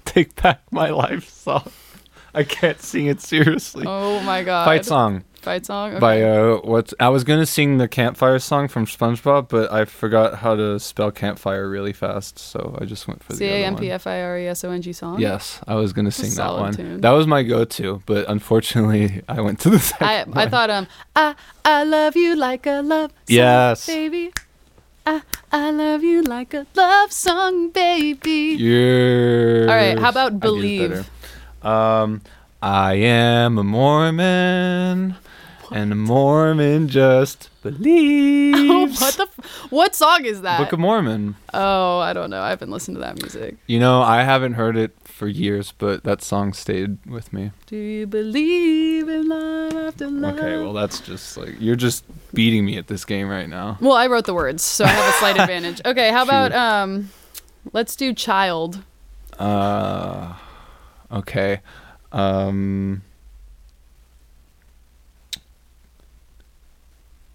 Take 0.06 0.42
back 0.42 0.62
my 0.72 0.90
life 0.90 1.30
song. 1.30 1.72
I 2.34 2.44
can't 2.44 2.82
sing 2.82 3.06
it 3.06 3.22
seriously. 3.22 3.86
Oh 3.88 4.20
my 4.22 4.44
god. 4.44 4.66
fight 4.66 4.86
song 4.86 5.24
Fight 5.44 5.66
song. 5.66 5.92
Okay. 5.92 6.00
by 6.00 6.22
uh 6.24 6.56
what's 6.64 6.94
I 7.00 7.10
was 7.10 7.24
gonna 7.26 7.46
sing 7.46 7.78
the 7.78 7.88
campfire 7.90 8.40
song 8.40 8.68
from 8.70 8.86
SpongeBob, 8.86 9.50
but 9.50 9.72
I 9.72 9.84
forgot 9.86 10.36
how 10.40 10.56
to 10.56 10.80
spell 10.80 11.12
campfire 11.12 11.70
really 11.70 11.92
fast, 11.92 12.40
so 12.40 12.78
I 12.80 12.86
just 12.86 13.08
went 13.10 13.22
for 13.24 13.34
the 13.34 13.46
A 13.46 13.50
other 13.50 13.66
M 13.66 13.74
one. 13.74 13.82
P 13.82 13.92
F 13.92 14.08
I 14.08 14.22
R 14.22 14.40
E 14.40 14.48
S 14.48 14.64
O 14.64 14.72
N 14.72 14.82
G 14.82 14.94
song. 14.94 15.20
Yes, 15.20 15.60
I 15.68 15.76
was 15.76 15.92
gonna 15.92 16.12
sing 16.12 16.34
that 16.36 16.54
one. 16.54 16.74
tune. 16.74 17.02
That 17.02 17.12
was 17.12 17.28
my 17.28 17.44
go-to, 17.44 18.02
but 18.06 18.30
unfortunately, 18.30 19.22
I 19.28 19.42
went 19.42 19.60
to 19.62 19.70
the 19.70 19.80
second 19.92 20.34
I 20.36 20.44
I 20.44 20.48
thought 20.50 20.70
um 20.70 20.88
I 21.16 21.36
I 21.66 21.84
love 21.84 22.16
you 22.16 22.36
like 22.38 22.66
a 22.66 22.82
love 22.82 23.12
song, 23.12 23.18
Yes. 23.28 23.86
baby. 23.86 24.32
I 25.06 25.22
I 25.52 25.72
love 25.72 26.04
you 26.04 26.22
like 26.24 26.54
a 26.54 26.66
love 26.74 27.12
song, 27.12 27.70
baby. 27.72 28.56
You're. 28.58 29.70
All 29.70 29.76
right, 29.76 30.00
how 30.00 30.08
about 30.10 30.32
I 30.32 30.36
Believe? 30.38 30.90
better. 31.62 31.68
Um, 31.68 32.22
I 32.62 32.94
am 32.96 33.58
a 33.58 33.64
Mormon, 33.66 35.16
and 35.74 36.00
Mormon 36.02 36.88
just 36.88 37.50
believes. 37.62 38.70
Oh, 38.70 38.86
what 39.06 39.14
the? 39.16 39.24
F- 39.24 39.72
what 39.72 39.96
song 39.96 40.26
is 40.26 40.42
that? 40.42 40.60
Book 40.60 40.72
of 40.74 40.80
Mormon. 40.80 41.36
oh, 41.54 42.00
I 42.00 42.14
don't 42.14 42.30
know. 42.30 42.42
I 42.42 42.50
haven't 42.50 42.72
listened 42.72 42.96
to 42.96 43.02
that 43.02 43.22
music. 43.22 43.58
You 43.68 43.80
know, 43.80 44.02
I 44.02 44.24
haven't 44.24 44.54
heard 44.54 44.78
it 44.78 44.96
for 45.04 45.28
years, 45.28 45.74
but 45.78 46.04
that 46.04 46.22
song 46.22 46.54
stayed 46.54 46.98
with 47.06 47.34
me. 47.34 47.52
Do 47.66 47.76
you 47.76 48.08
believe 48.08 49.08
in 49.10 49.28
love 49.30 49.74
after 49.76 50.08
love? 50.10 50.38
Okay, 50.38 50.58
well, 50.58 50.74
that's 50.74 51.00
just 51.00 51.38
like 51.38 51.56
you're 51.60 51.76
just 51.76 52.06
beating 52.34 52.66
me 52.66 52.78
at 52.78 52.88
this 52.88 53.06
game 53.06 53.28
right 53.28 53.50
now. 53.50 53.78
Well, 53.82 53.94
I 53.94 54.08
wrote 54.08 54.26
the 54.26 54.34
words, 54.34 54.64
so 54.64 54.86
I 54.86 54.90
have 54.90 55.14
a 55.14 55.18
slight 55.18 55.38
advantage. 55.40 55.82
Okay, 55.86 56.12
how 56.12 56.24
about 56.24 56.52
True. 56.52 56.60
um, 56.60 57.10
let's 57.74 57.96
do 57.96 58.14
child. 58.14 58.84
Uh, 59.40 60.34
okay. 61.12 61.62
Um, 62.12 63.02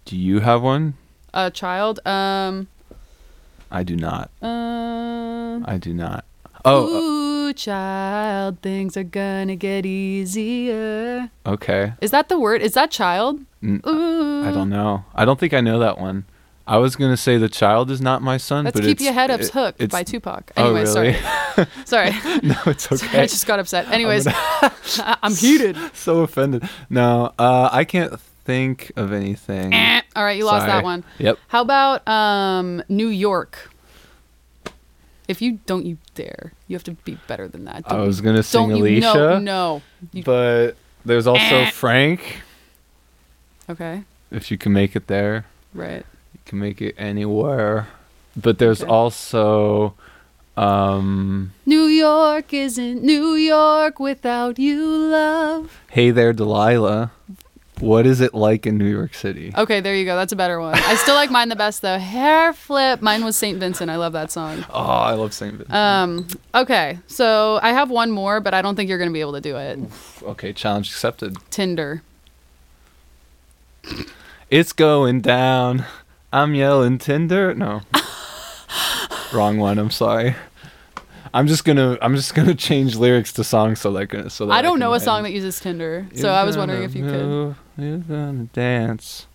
do 0.09 0.17
you 0.17 0.39
have 0.39 0.63
one? 0.63 0.95
A 1.35 1.51
child. 1.51 1.99
Um. 2.05 2.67
I 3.69 3.83
do 3.83 3.95
not. 3.95 4.31
Uh, 4.41 5.59
I 5.65 5.77
do 5.79 5.93
not. 5.93 6.25
Oh, 6.65 6.87
Ooh, 7.49 7.53
child, 7.53 8.59
things 8.63 8.97
are 8.97 9.03
gonna 9.03 9.55
get 9.55 9.85
easier. 9.85 11.29
uh, 11.45 11.49
okay. 11.51 11.93
Is 12.01 12.09
that 12.09 12.29
the 12.29 12.39
word? 12.39 12.63
Is 12.63 12.73
that 12.73 12.89
child? 12.89 13.41
N- 13.61 13.81
Ooh. 13.87 14.43
I 14.43 14.51
don't 14.51 14.69
know. 14.71 15.05
I 15.13 15.23
don't 15.25 15.39
think 15.39 15.53
I 15.53 15.61
know 15.61 15.77
that 15.77 15.99
one. 15.99 16.25
I 16.65 16.77
was 16.77 16.95
gonna 16.95 17.15
say 17.17 17.37
the 17.37 17.47
child 17.49 17.91
is 17.91 18.01
not 18.01 18.21
my 18.23 18.37
son, 18.37 18.65
Let's 18.65 18.79
keep 18.79 18.99
your 19.01 19.13
head 19.13 19.29
up 19.29 19.41
it- 19.41 19.49
hooked 19.49 19.89
by 19.89 20.01
Tupac. 20.03 20.51
Oh, 20.57 20.63
Anyway, 20.65 20.83
really? 20.85 21.13
sorry. 21.85 22.11
Sorry. 22.11 22.11
no, 22.43 22.55
it's 22.65 22.83
Sorry, 22.89 23.07
okay. 23.09 23.21
I 23.21 23.27
just 23.27 23.45
got 23.45 23.59
upset. 23.59 23.87
Anyways, 23.91 24.27
I'm 25.21 25.35
heated. 25.35 25.77
so 25.93 26.21
offended. 26.21 26.67
No, 26.89 27.33
uh, 27.37 27.69
I 27.71 27.83
can't 27.85 28.19
think 28.49 28.91
of 28.95 29.13
anything. 29.13 29.71
Eh. 29.73 30.01
All 30.15 30.23
right, 30.23 30.35
you 30.37 30.43
lost 30.45 30.61
Sorry. 30.65 30.71
that 30.71 30.83
one. 30.83 31.03
Yep. 31.19 31.37
How 31.49 31.61
about 31.61 32.07
um, 32.07 32.81
New 32.89 33.07
York? 33.09 33.69
If 35.27 35.39
you 35.39 35.59
don't, 35.67 35.85
you 35.85 35.97
dare. 36.15 36.53
You 36.67 36.75
have 36.75 36.83
to 36.85 36.93
be 37.05 37.19
better 37.27 37.47
than 37.47 37.65
that. 37.65 37.83
I 37.85 37.95
Don't 37.95 38.07
was 38.07 38.21
gonna 38.21 38.41
sing 38.41 38.69
don't 38.69 38.77
you, 38.77 38.83
Alicia, 38.85 39.13
No, 39.13 39.37
no. 39.39 39.81
You- 40.11 40.23
but 40.23 40.71
there's 41.05 41.27
also 41.27 41.57
Eh. 41.57 41.69
Frank. 41.69 42.41
okay, 43.69 44.03
If 44.31 44.49
you 44.49 44.57
can 44.57 44.73
make 44.73 44.95
it 44.95 45.05
there, 45.05 45.45
right. 45.75 46.03
you 46.33 46.39
can 46.45 46.57
make 46.59 46.81
it 46.81 46.95
anywhere. 46.97 47.87
But 48.35 48.57
there's 48.57 48.81
Okay. 48.81 48.89
also, 48.91 49.93
um, 50.57 51.51
New 51.67 51.83
York 51.85 52.51
isn't 52.53 53.03
New 53.03 53.33
York 53.35 53.99
without 53.99 54.57
you, 54.57 54.81
love. 55.11 55.79
Hey 55.91 56.09
there, 56.09 56.33
Delilah. 56.33 57.11
What 57.79 58.05
is 58.05 58.19
it 58.19 58.33
like 58.33 58.65
in 58.65 58.77
New 58.77 58.89
York 58.89 59.13
City? 59.13 59.53
Okay, 59.57 59.79
there 59.79 59.95
you 59.95 60.03
go. 60.05 60.15
That's 60.15 60.33
a 60.33 60.35
better 60.35 60.59
one. 60.59 60.75
I 60.75 60.95
still 60.95 61.15
like 61.15 61.31
mine 61.31 61.49
the 61.49 61.55
best 61.55 61.81
though. 61.81 61.97
Hair 61.97 62.53
flip. 62.53 63.01
Mine 63.01 63.23
was 63.23 63.37
Saint 63.37 63.59
Vincent. 63.59 63.89
I 63.89 63.95
love 63.95 64.13
that 64.13 64.31
song. 64.31 64.65
Oh, 64.69 64.81
I 64.83 65.13
love 65.13 65.33
St. 65.33 65.53
Vincent. 65.53 65.73
Um. 65.73 66.27
Okay, 66.53 66.99
so 67.07 67.59
I 67.61 67.71
have 67.71 67.89
one 67.89 68.11
more, 68.11 68.41
but 68.41 68.53
I 68.53 68.61
don't 68.61 68.75
think 68.75 68.89
you're 68.89 68.99
gonna 68.99 69.11
be 69.11 69.21
able 69.21 69.33
to 69.33 69.41
do 69.41 69.55
it. 69.55 69.79
okay, 70.23 70.51
challenge 70.51 70.89
accepted. 70.89 71.37
Tinder. 71.49 72.03
It's 74.49 74.73
going 74.73 75.21
down. 75.21 75.85
I'm 76.33 76.55
yelling 76.55 76.97
Tinder. 76.97 77.53
No. 77.53 77.81
Wrong 79.33 79.57
one. 79.57 79.77
I'm 79.79 79.91
sorry. 79.91 80.35
I'm 81.33 81.47
just 81.47 81.63
gonna 81.63 81.97
I'm 82.01 82.15
just 82.15 82.33
gonna 82.35 82.55
change 82.55 82.95
lyrics 82.95 83.31
to 83.33 83.43
songs 83.43 83.79
so 83.79 83.91
that 83.93 84.31
so 84.31 84.47
that 84.47 84.53
I 84.53 84.61
don't 84.61 84.73
can 84.73 84.79
know 84.79 84.93
a 84.93 84.99
song 84.99 85.23
that 85.23 85.31
uses 85.31 85.59
Tinder, 85.59 86.07
so 86.15 86.29
I 86.29 86.43
was 86.43 86.57
wondering 86.57 86.83
if 86.83 86.95
you 86.95 87.05
could. 87.05 87.55
Gonna 87.79 88.47
dance. 88.51 89.25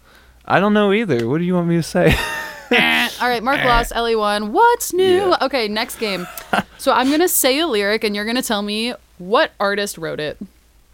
I 0.44 0.60
don't 0.60 0.74
know 0.74 0.92
either. 0.92 1.26
What 1.26 1.38
do 1.38 1.44
you 1.44 1.54
want 1.54 1.68
me 1.68 1.76
to 1.76 1.82
say? 1.82 2.14
Eh, 2.70 3.08
all 3.20 3.28
right, 3.28 3.42
Marc 3.42 3.58
eh. 3.58 3.68
lost. 3.68 3.92
Ellie 3.94 4.16
won. 4.16 4.52
What's 4.52 4.92
new? 4.92 5.28
Yeah. 5.28 5.36
Okay, 5.42 5.68
next 5.68 5.96
game. 5.96 6.26
so 6.78 6.92
I'm 6.92 7.10
gonna 7.10 7.28
say 7.28 7.58
a 7.60 7.66
lyric, 7.66 8.02
and 8.02 8.16
you're 8.16 8.24
gonna 8.24 8.42
tell 8.42 8.62
me 8.62 8.94
what 9.18 9.52
artist 9.60 9.96
wrote 9.98 10.18
it. 10.18 10.38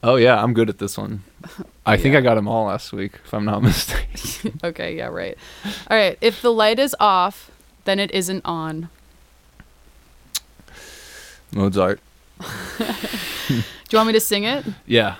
oh 0.02 0.16
yeah, 0.16 0.42
I'm 0.42 0.52
good 0.52 0.68
at 0.68 0.78
this 0.78 0.98
one. 0.98 1.22
I 1.86 1.96
think 1.96 2.16
I 2.16 2.20
got 2.20 2.34
them 2.34 2.48
all 2.48 2.66
last 2.66 2.92
week, 2.92 3.12
if 3.24 3.32
I'm 3.32 3.44
not 3.44 3.62
mistaken. 3.62 4.58
Okay, 4.62 4.96
yeah, 4.96 5.06
right. 5.06 5.38
All 5.88 5.96
right, 5.96 6.18
if 6.20 6.42
the 6.42 6.52
light 6.52 6.78
is 6.80 6.94
off, 7.00 7.50
then 7.84 7.98
it 7.98 8.10
isn't 8.10 8.44
on. 8.44 8.90
Mozart. 11.52 12.00
Do 12.40 13.62
you 13.90 13.96
want 13.96 14.08
me 14.08 14.12
to 14.12 14.20
sing 14.20 14.44
it? 14.44 14.66
Yeah. 14.86 15.16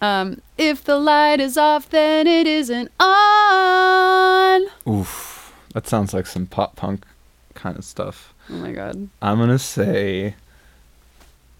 Um, 0.00 0.40
if 0.56 0.82
the 0.84 0.96
light 0.98 1.40
is 1.40 1.56
off, 1.58 1.90
then 1.90 2.26
it 2.26 2.46
isn't 2.46 2.90
on. 2.98 4.62
Oof. 4.88 5.54
That 5.74 5.86
sounds 5.86 6.14
like 6.14 6.26
some 6.26 6.46
pop 6.46 6.74
punk 6.76 7.04
kind 7.54 7.76
of 7.76 7.84
stuff. 7.84 8.32
Oh 8.48 8.54
my 8.54 8.72
god. 8.72 9.08
I'm 9.22 9.38
gonna 9.38 9.58
say. 9.58 10.34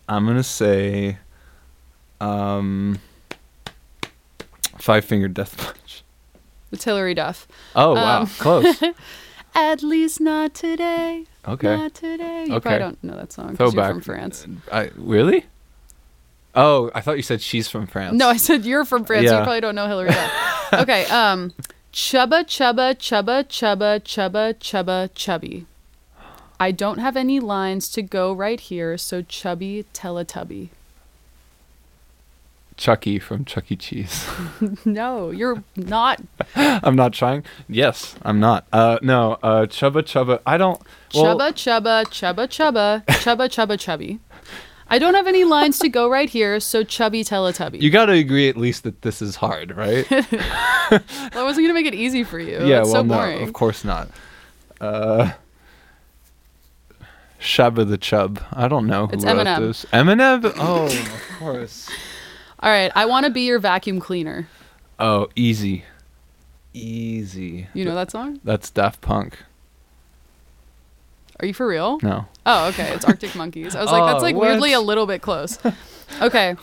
I'm 0.08 0.26
gonna 0.26 0.42
say. 0.42 1.18
Um. 2.20 2.98
Five 4.78 5.04
Finger 5.04 5.28
Death 5.28 5.56
Punch. 5.58 6.02
It's 6.72 6.84
Hilary 6.84 7.14
Duff. 7.14 7.46
Oh 7.76 7.94
wow, 7.94 8.20
Um, 8.22 8.26
close. 8.26 8.82
At 9.54 9.82
least 9.82 10.20
not 10.20 10.54
today. 10.54 11.26
Okay. 11.46 11.76
Not 11.76 11.92
today. 11.94 12.46
You 12.48 12.54
Okay. 12.54 12.60
probably 12.60 12.78
don't 12.78 13.04
know 13.04 13.16
that 13.16 13.32
song 13.32 13.56
'cause 13.56 13.74
you're 13.74 13.84
from 13.88 14.00
France. 14.00 14.46
I 14.72 14.90
really? 14.96 15.46
Oh, 16.54 16.90
I 16.94 17.00
thought 17.00 17.16
you 17.16 17.22
said 17.22 17.40
she's 17.40 17.68
from 17.68 17.86
France. 17.86 18.16
No, 18.16 18.28
I 18.28 18.36
said 18.36 18.64
you're 18.64 18.84
from 18.84 19.04
France. 19.04 19.28
so 19.28 19.36
You 19.38 19.42
probably 19.44 19.60
don't 19.60 19.74
know 19.74 19.86
Hilary 19.86 20.10
okay. 20.72 21.04
Um, 21.06 21.52
chubba 21.92 22.44
chubba 22.44 22.94
chubba 22.96 23.44
chubba 23.44 24.00
chubba 24.00 24.54
chubba 24.54 25.10
chubby. 25.14 25.66
I 26.58 26.72
don't 26.72 26.98
have 26.98 27.16
any 27.16 27.40
lines 27.40 27.88
to 27.90 28.02
go 28.02 28.32
right 28.32 28.60
here, 28.60 28.98
so 28.98 29.22
chubby 29.22 29.86
Teletubby. 29.94 30.68
Chucky 32.76 33.18
from 33.18 33.44
Chuck 33.44 33.70
E. 33.70 33.76
Cheese. 33.76 34.26
No, 34.86 35.30
you're 35.30 35.62
not 35.76 36.20
I'm 36.56 36.96
not 36.96 37.12
trying. 37.12 37.44
Yes, 37.68 38.16
I'm 38.22 38.40
not. 38.40 38.66
Uh, 38.72 38.98
no. 39.02 39.38
Uh, 39.42 39.66
Chubba 39.66 40.02
Chubba. 40.02 40.40
I 40.46 40.56
don't. 40.56 40.80
Well, 41.14 41.36
chubba 41.38 41.52
chubba 41.52 42.04
chubba 42.06 42.46
chubba 42.48 43.04
chubba 43.06 43.48
chubba 43.48 43.78
chubby. 43.78 44.18
I 44.92 44.98
don't 44.98 45.14
have 45.14 45.26
any 45.28 45.44
lines 45.44 45.78
to 45.78 45.88
go 45.88 46.08
right 46.10 46.28
here, 46.28 46.58
so 46.60 46.82
chubby 46.82 47.22
Teletubby. 47.22 47.80
You 47.80 47.90
got 47.90 48.06
to 48.06 48.12
agree 48.12 48.48
at 48.48 48.56
least 48.56 48.82
that 48.82 49.02
this 49.02 49.22
is 49.22 49.36
hard, 49.36 49.76
right? 49.76 50.04
I 50.10 51.00
wasn't 51.34 51.64
gonna 51.64 51.74
make 51.74 51.86
it 51.86 51.94
easy 51.94 52.24
for 52.24 52.40
you. 52.40 52.58
yeah. 52.66 52.82
Well, 52.82 52.86
so 52.86 53.02
no, 53.02 53.38
of 53.38 53.52
course 53.52 53.84
not. 53.84 54.08
Uh, 54.80 55.30
Shabba 57.40 57.88
the 57.88 57.96
Chub. 57.96 58.42
I 58.52 58.68
don't 58.68 58.86
know 58.86 59.06
who 59.06 59.14
It's 59.14 59.24
wrote 59.24 59.36
Eminem. 59.46 59.58
this. 59.60 59.86
Eminem. 59.92 60.52
Oh, 60.58 60.86
of 60.86 61.38
course. 61.38 61.88
All 62.60 62.70
right, 62.70 62.92
I 62.94 63.06
want 63.06 63.24
to 63.24 63.30
be 63.30 63.42
your 63.42 63.58
vacuum 63.58 64.00
cleaner. 64.00 64.48
Oh, 64.98 65.28
easy, 65.36 65.84
easy. 66.74 67.68
You 67.72 67.84
know 67.86 67.94
that 67.94 68.10
song? 68.10 68.40
That's 68.44 68.68
Daft 68.70 69.00
Punk. 69.00 69.38
Are 71.40 71.46
you 71.46 71.54
for 71.54 71.66
real? 71.66 71.98
No. 72.02 72.26
Oh, 72.44 72.68
okay. 72.68 72.92
It's 72.92 73.04
Arctic 73.04 73.34
Monkeys. 73.34 73.74
I 73.74 73.80
was 73.80 73.90
like, 73.90 74.04
that's 74.04 74.18
Oh, 74.20 74.22
like 74.22 74.36
weirdly 74.36 74.72
a 74.72 74.80
little 74.80 75.06
bit 75.06 75.22
close. 75.22 75.58
Okay. 76.20 76.56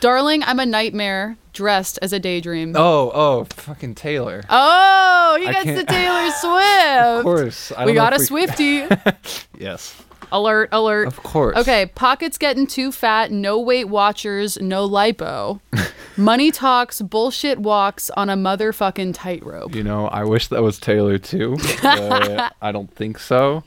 Darling, 0.00 0.42
I'm 0.42 0.58
a 0.58 0.66
nightmare 0.66 1.36
dressed 1.52 1.98
as 2.02 2.12
a 2.12 2.18
daydream. 2.18 2.74
Oh, 2.76 3.10
oh, 3.14 3.44
fucking 3.44 3.94
Taylor. 3.94 4.42
Oh, 4.50 5.36
he 5.40 5.46
gets 5.46 5.66
the 5.66 5.84
Taylor 5.84 6.30
Swift. 6.32 7.18
Of 7.18 7.22
course. 7.22 7.72
I 7.76 7.86
we 7.86 7.94
got 7.94 8.12
a 8.12 8.16
if 8.16 8.22
Swifty. 8.22 8.86
Yes. 9.58 10.02
alert, 10.32 10.68
alert. 10.72 11.06
Of 11.06 11.22
course. 11.22 11.56
Okay, 11.58 11.86
pockets 11.94 12.38
getting 12.38 12.66
too 12.66 12.90
fat, 12.90 13.30
no 13.30 13.58
Weight 13.60 13.88
Watchers, 13.88 14.60
no 14.60 14.88
lipo. 14.88 15.60
Money 16.16 16.50
talks, 16.50 17.00
bullshit 17.00 17.58
walks 17.58 18.10
on 18.10 18.28
a 18.28 18.36
motherfucking 18.36 19.14
tightrope. 19.14 19.74
You 19.74 19.84
know, 19.84 20.08
I 20.08 20.24
wish 20.24 20.48
that 20.48 20.62
was 20.62 20.78
Taylor 20.78 21.18
too, 21.18 21.56
but 21.82 22.54
I 22.60 22.72
don't 22.72 22.92
think 22.94 23.18
so. 23.18 23.62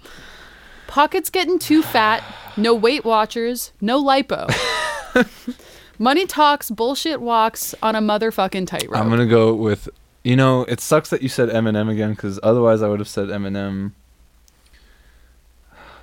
Pockets 0.88 1.30
getting 1.30 1.60
too 1.60 1.82
fat, 1.84 2.24
no 2.56 2.74
Weight 2.74 3.06
Watchers, 3.06 3.72
no 3.82 4.04
lipo. 4.04 4.48
Money 6.00 6.26
talks, 6.26 6.70
bullshit 6.70 7.22
walks 7.22 7.74
on 7.82 7.96
a 7.96 8.00
motherfucking 8.00 8.68
tightrope. 8.68 8.96
I'm 8.96 9.10
gonna 9.10 9.26
go 9.26 9.54
with. 9.54 9.90
You 10.24 10.36
know, 10.36 10.64
it 10.64 10.82
sucks 10.82 11.10
that 11.12 11.22
you 11.22 11.30
said 11.30 11.50
Eminem 11.50 11.90
again 11.90 12.12
because 12.12 12.40
otherwise 12.44 12.82
I 12.82 12.90
would 12.90 13.00
have 13.00 13.08
said 13.08 13.30
Eminem. 13.30 13.94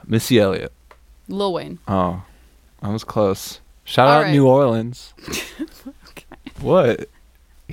Missy 0.07 0.38
Elliott. 0.38 0.73
Lil 1.29 1.53
Wayne. 1.53 1.79
Oh, 1.88 2.23
I 2.83 2.88
was 2.88 3.05
close. 3.05 3.61
Shout 3.85 4.09
All 4.09 4.14
out 4.14 4.23
right. 4.23 4.33
New 4.33 4.47
Orleans. 4.47 5.12
What? 6.61 7.09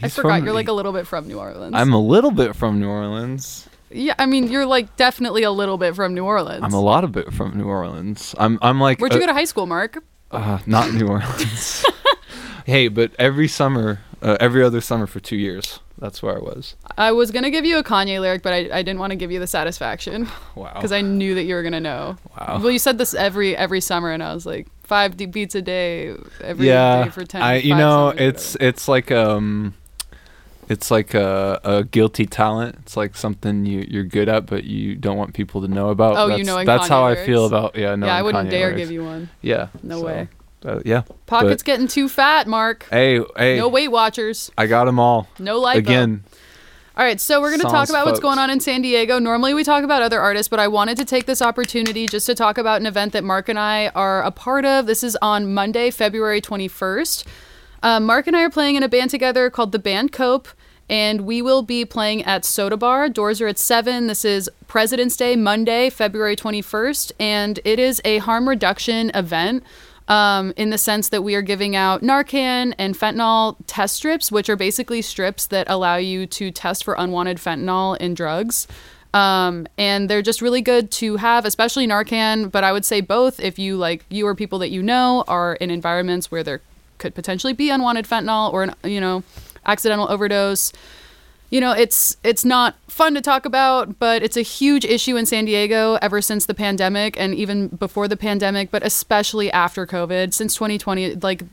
I 0.02 0.10
forgot 0.10 0.44
you're 0.44 0.54
like 0.54 0.68
a 0.68 0.74
little 0.74 0.92
bit 0.92 1.08
from 1.08 1.28
New 1.28 1.40
Orleans. 1.40 1.74
I'm 1.76 1.94
a 1.94 2.00
little 2.00 2.32
bit 2.32 2.56
from 2.56 2.80
New 2.80 2.90
Orleans. 2.90 3.68
Yeah, 3.94 4.16
I 4.18 4.26
mean 4.26 4.50
you're 4.50 4.66
like 4.66 4.96
definitely 4.96 5.44
a 5.44 5.52
little 5.52 5.78
bit 5.78 5.96
from 5.96 6.14
New 6.14 6.26
Orleans. 6.26 6.64
I'm 6.64 6.74
a 6.74 6.82
lot 6.82 7.04
of 7.04 7.12
bit 7.12 7.34
from 7.34 7.58
New 7.58 7.66
Orleans. 7.66 8.36
I'm 8.38 8.58
I'm 8.62 8.80
like 8.80 9.00
Where'd 9.00 9.14
you 9.14 9.18
uh, 9.18 9.22
go 9.22 9.28
to 9.28 9.34
high 9.34 9.46
school, 9.46 9.66
Marc? 9.66 10.04
uh, 10.32 10.60
not 10.66 10.94
New 10.94 11.08
Orleans. 11.08 11.86
hey, 12.66 12.88
but 12.88 13.12
every 13.20 13.48
summer, 13.48 14.00
uh, 14.22 14.38
every 14.40 14.64
other 14.64 14.82
summer 14.82 15.08
for 15.08 15.20
two 15.20 15.36
years. 15.36 15.80
That's 15.98 16.24
where 16.24 16.36
I 16.36 16.40
was. 16.40 16.76
I 16.98 17.12
was 17.12 17.30
gonna 17.30 17.52
give 17.52 17.64
you 17.64 17.78
a 17.78 17.84
Kanye 17.84 18.20
lyric, 18.20 18.42
but 18.42 18.54
I, 18.54 18.58
I 18.80 18.82
didn't 18.82 18.98
want 18.98 19.12
to 19.12 19.16
give 19.16 19.32
you 19.32 19.40
the 19.40 19.46
satisfaction 19.46 20.28
Wow. 20.56 20.72
because 20.74 20.92
I 20.92 21.02
knew 21.02 21.36
that 21.36 21.44
you 21.44 21.54
were 21.54 21.62
gonna 21.62 21.80
know. 21.80 22.18
Wow. 22.40 22.60
Well, 22.60 22.72
you 22.72 22.80
said 22.80 22.98
this 22.98 23.14
every 23.14 23.56
every 23.56 23.82
summer, 23.82 24.12
and 24.12 24.24
I 24.24 24.34
was 24.34 24.48
like 24.48 24.68
five 24.84 25.16
d- 25.16 25.28
beats 25.28 25.54
a 25.54 25.62
day 25.62 26.16
every 26.42 26.68
yeah, 26.68 27.04
day 27.04 27.10
for 27.12 27.24
ten. 27.24 27.44
I 27.44 27.58
you 27.58 27.76
know 27.76 28.10
it's 28.10 28.58
it's 28.60 28.88
like 28.88 29.12
um, 29.12 29.76
it's 30.72 30.90
like 30.90 31.14
a, 31.14 31.60
a 31.66 31.84
guilty 31.84 32.26
talent. 32.26 32.78
It's 32.80 32.96
like 32.96 33.18
something 33.18 33.66
you 33.66 33.86
you're 33.90 34.06
good 34.06 34.30
at, 34.30 34.46
but 34.46 34.64
you 34.64 34.96
don't 34.96 35.18
want 35.18 35.34
people 35.34 35.62
to 35.62 35.68
know 35.68 35.90
about. 35.90 36.16
Oh, 36.16 36.28
you 36.28 36.38
that's, 36.38 36.48
knowing 36.48 36.66
That's 36.66 36.86
Kanye 36.86 36.90
how 36.90 37.06
I 37.06 37.16
feel 37.16 37.46
about 37.46 37.76
yeah. 37.76 37.96
No, 37.96 38.06
yeah, 38.08 38.16
I 38.16 38.22
wouldn't 38.22 38.50
dare 38.50 38.74
give 38.74 38.90
you 38.90 39.04
one. 39.04 39.30
Yeah. 39.42 39.68
No 39.84 40.00
so, 40.00 40.06
way. 40.06 40.28
uh, 40.64 40.80
yeah. 40.86 41.04
Pockets 41.26 41.62
getting 41.62 41.88
too 41.88 42.08
fat, 42.08 42.48
Marc. 42.48 42.88
Hey, 42.90 43.20
hey. 43.36 43.58
No 43.58 43.68
Weight 43.68 43.90
Watchers. 43.90 44.50
I 44.58 44.68
got 44.68 44.86
them 44.86 44.98
all. 44.98 45.28
No 45.40 45.62
lipo. 45.62 45.76
Again, 45.76 46.24
All 46.96 47.04
right, 47.04 47.20
so 47.20 47.42
we're 47.42 47.50
going 47.50 47.62
to 47.62 47.68
talk 47.68 47.90
about 47.90 48.06
what's 48.06 48.20
going 48.22 48.40
on 48.40 48.50
in 48.50 48.62
San 48.62 48.82
Diego. 48.82 49.20
Normally 49.20 49.54
we 49.54 49.66
talk 49.66 49.84
about 49.84 50.02
other 50.02 50.22
artists, 50.22 50.48
but 50.48 50.60
I 50.60 50.70
wanted 50.70 50.96
to 50.98 51.06
take 51.06 51.26
this 51.26 51.42
opportunity 51.42 52.08
just 52.08 52.26
to 52.28 52.36
talk 52.36 52.58
about 52.58 52.80
an 52.80 52.86
event 52.86 53.12
that 53.12 53.26
Marc 53.26 53.50
and 53.50 53.60
I 53.60 53.90
are 53.90 54.24
a 54.24 54.32
part 54.32 54.64
of. 54.64 54.86
This 54.86 55.04
is 55.04 55.18
on 55.22 55.54
Monday, 55.54 55.92
February 55.92 56.40
21st. 56.40 57.26
Um, 57.84 58.06
Marc 58.06 58.28
and 58.28 58.36
I 58.36 58.44
are 58.44 58.50
playing 58.50 58.76
in 58.76 58.84
a 58.84 58.90
band 58.90 59.10
together 59.10 59.50
called 59.50 59.72
the 59.72 59.80
Band 59.80 60.12
Cope, 60.12 60.48
and 60.92 61.22
we 61.22 61.42
will 61.42 61.62
be 61.62 61.86
playing 61.86 62.22
at 62.24 62.44
Soda 62.44 62.76
Bar. 62.76 63.08
Doors 63.08 63.40
are 63.40 63.48
at 63.48 63.58
7. 63.58 64.08
This 64.08 64.26
is 64.26 64.50
President's 64.68 65.16
Day, 65.16 65.38
Monday, 65.38 65.90
February 65.90 66.36
21st, 66.36 67.14
and 67.18 67.62
it 67.64 67.80
is 67.80 68.02
a 68.04 68.18
harm 68.18 68.48
reduction 68.48 69.10
event 69.16 69.64
um, 70.10 70.54
in 70.58 70.70
the 70.70 70.78
sense 70.78 71.08
that 71.08 71.22
we 71.22 71.34
are 71.34 71.42
giving 71.42 71.78
out 71.78 72.02
Narcan 72.02 72.76
and 72.78 72.94
fentanyl 72.94 73.56
test 73.68 73.96
strips, 73.96 74.34
which 74.34 74.50
are 74.50 74.58
basically 74.58 75.02
strips 75.02 75.46
that 75.46 75.70
allow 75.70 75.96
you 75.96 76.28
to 76.28 76.52
test 76.52 76.84
for 76.84 76.94
unwanted 76.96 77.38
fentanyl 77.38 77.96
in 77.98 78.14
drugs. 78.14 78.68
Um, 79.14 79.68
and 79.78 80.10
they're 80.10 80.22
just 80.22 80.42
really 80.42 80.62
good 80.62 80.92
to 80.92 81.16
have, 81.18 81.46
especially 81.46 81.88
Narcan, 81.88 82.52
but 82.52 82.66
I 82.66 82.74
would 82.74 82.84
say 82.84 83.00
both 83.00 83.40
if 83.40 83.58
you 83.58 83.78
like 83.78 84.04
you 84.10 84.28
or 84.28 84.36
people 84.36 84.60
that 84.60 84.72
you 84.72 84.84
know 84.84 85.24
are 85.30 85.56
in 85.56 85.72
environments 85.72 86.30
where 86.30 86.44
there 86.44 86.60
could 86.98 87.16
potentially 87.16 87.54
be 87.54 87.70
unwanted 87.70 88.06
fentanyl 88.06 88.52
or 88.54 88.68
you 88.88 89.02
know 89.02 89.24
accidental 89.66 90.10
overdose. 90.10 90.72
You 91.50 91.60
know 91.60 91.74
it's 91.74 92.16
it's 92.24 92.46
not 92.46 92.76
fun 92.88 93.14
to 93.16 93.22
talk 93.22 93.46
about 93.46 94.00
but 94.00 94.24
it's 94.24 94.38
a 94.38 94.42
huge 94.42 94.86
issue 94.86 95.18
in 95.18 95.26
san 95.26 95.44
diego 95.44 95.98
ever 96.02 96.22
since 96.22 96.46
the 96.46 96.54
pandemic 96.54 97.20
and 97.20 97.36
even 97.36 97.68
before 97.68 98.08
the 98.08 98.16
pandemic 98.16 98.72
but 98.72 98.84
especially 98.84 99.52
after 99.52 99.86
covid. 99.86 100.34
Since 100.34 100.56
2020 100.56 101.16
like 101.16 101.44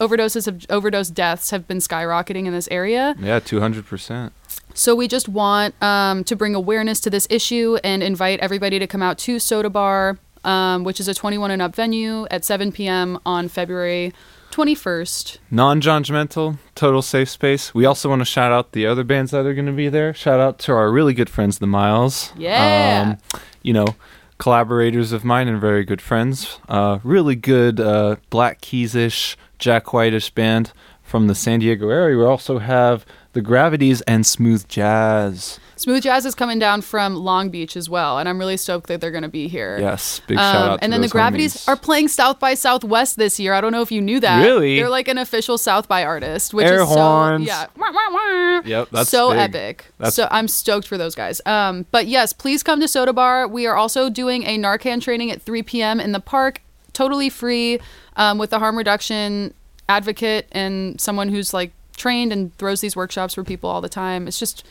overdoses 0.00 0.46
of 0.46 0.66
overdose 0.70 1.08
deaths 1.08 1.50
have 1.50 1.66
been 1.66 1.78
skyrocketing 1.78 2.44
in 2.46 2.52
this 2.52 2.68
area. 2.70 3.16
Yeah, 3.18 3.40
two 3.40 3.58
hundred 3.60 3.86
percent. 3.86 4.32
so 4.74 4.94
we 4.94 5.08
just 5.08 5.28
want 5.30 5.74
um, 5.82 6.24
to 6.24 6.36
bring 6.36 6.54
awareness 6.54 7.00
to 7.00 7.10
this 7.10 7.26
issue 7.30 7.78
and 7.82 8.02
invite 8.02 8.38
everybody 8.40 8.78
to 8.78 8.86
come 8.86 9.02
out 9.02 9.16
to 9.18 9.38
soda 9.38 9.70
bar 9.70 10.18
um, 10.44 10.84
which 10.84 11.00
is 11.00 11.08
a 11.08 11.14
21 11.14 11.50
and 11.50 11.60
up 11.62 11.74
venue 11.74 12.26
at 12.30 12.44
7 12.44 12.70
p.m 12.70 13.18
on 13.26 13.48
february 13.48 14.12
21st 14.50 15.38
Non-judgmental, 15.50 16.58
total 16.74 17.02
safe 17.02 17.28
space. 17.28 17.74
We 17.74 17.84
also 17.84 18.08
want 18.08 18.20
to 18.20 18.24
shout 18.24 18.52
out 18.52 18.72
the 18.72 18.86
other 18.86 19.04
bands 19.04 19.30
that 19.30 19.46
are 19.46 19.54
going 19.54 19.66
to 19.66 19.72
be 19.72 19.88
there. 19.88 20.12
Shout 20.14 20.40
out 20.40 20.58
to 20.60 20.72
our 20.72 20.90
really 20.90 21.14
good 21.14 21.30
friends, 21.30 21.58
the 21.58 21.66
Miles. 21.66 22.32
Yeah. 22.36 23.16
Um, 23.18 23.40
you 23.62 23.72
know, 23.72 23.94
collaborators 24.38 25.12
of 25.12 25.24
mine 25.24 25.48
and 25.48 25.60
very 25.60 25.84
good 25.84 26.00
friends. 26.00 26.58
Uh, 26.68 26.98
really 27.02 27.36
good 27.36 27.80
uh, 27.80 28.16
Black 28.30 28.60
Keys-ish, 28.60 29.36
Jack 29.58 29.92
White-ish 29.92 30.30
band 30.30 30.72
from 31.02 31.26
the 31.26 31.34
San 31.34 31.60
Diego 31.60 31.88
area. 31.88 32.16
We 32.16 32.24
also 32.24 32.58
have 32.58 33.04
the 33.38 33.42
Gravities 33.42 34.00
and 34.00 34.26
Smooth 34.26 34.66
Jazz. 34.66 35.60
Smooth 35.76 36.02
Jazz 36.02 36.26
is 36.26 36.34
coming 36.34 36.58
down 36.58 36.80
from 36.82 37.14
Long 37.14 37.50
Beach 37.50 37.76
as 37.76 37.88
well, 37.88 38.18
and 38.18 38.28
I'm 38.28 38.36
really 38.36 38.56
stoked 38.56 38.88
that 38.88 39.00
they're 39.00 39.12
going 39.12 39.22
to 39.22 39.28
be 39.28 39.46
here. 39.46 39.78
Yes, 39.80 40.20
big 40.26 40.36
shout 40.38 40.56
out 40.56 40.70
Um, 40.72 40.78
to 40.78 40.82
and 40.84 40.92
then 40.92 41.02
the 41.02 41.08
Gravities 41.08 41.54
homies. 41.54 41.68
are 41.68 41.76
playing 41.76 42.08
South 42.08 42.40
by 42.40 42.54
Southwest 42.54 43.16
this 43.16 43.38
year. 43.38 43.54
I 43.54 43.60
don't 43.60 43.70
know 43.70 43.82
if 43.82 43.92
you 43.92 44.00
knew 44.00 44.18
that. 44.18 44.42
Really? 44.44 44.74
They're 44.74 44.88
like 44.90 45.06
an 45.06 45.18
official 45.18 45.56
South 45.56 45.86
by 45.86 46.02
artist, 46.02 46.52
which 46.52 46.66
Air 46.66 46.80
is 46.82 46.88
horns. 46.88 47.46
so 47.46 47.52
yeah. 47.52 47.66
Wah, 47.76 47.92
wah, 47.92 48.10
wah. 48.12 48.62
Yep, 48.64 48.88
that's 48.90 49.08
so 49.08 49.30
big. 49.30 49.38
epic. 49.38 49.86
That's- 49.98 50.16
so 50.16 50.26
I'm 50.32 50.48
stoked 50.48 50.88
for 50.88 50.98
those 50.98 51.14
guys. 51.14 51.40
Um, 51.46 51.86
but 51.92 52.08
yes, 52.08 52.32
please 52.32 52.64
come 52.64 52.80
to 52.80 52.88
Soda 52.88 53.12
Bar. 53.12 53.46
We 53.46 53.68
are 53.68 53.76
also 53.76 54.10
doing 54.10 54.42
a 54.42 54.58
Narcan 54.58 55.00
training 55.00 55.30
at 55.30 55.40
3 55.42 55.62
p.m. 55.62 56.00
in 56.00 56.10
the 56.10 56.18
park, 56.18 56.60
totally 56.92 57.30
free, 57.30 57.78
um, 58.16 58.36
with 58.38 58.50
the 58.50 58.58
harm 58.58 58.76
reduction 58.76 59.54
advocate 59.88 60.48
and 60.50 61.00
someone 61.00 61.28
who's 61.28 61.54
like 61.54 61.70
trained 61.98 62.32
and 62.32 62.56
throws 62.56 62.80
these 62.80 62.96
workshops 62.96 63.34
for 63.34 63.44
people 63.44 63.68
all 63.68 63.80
the 63.82 63.88
time. 63.88 64.26
It's 64.26 64.38
just 64.38 64.64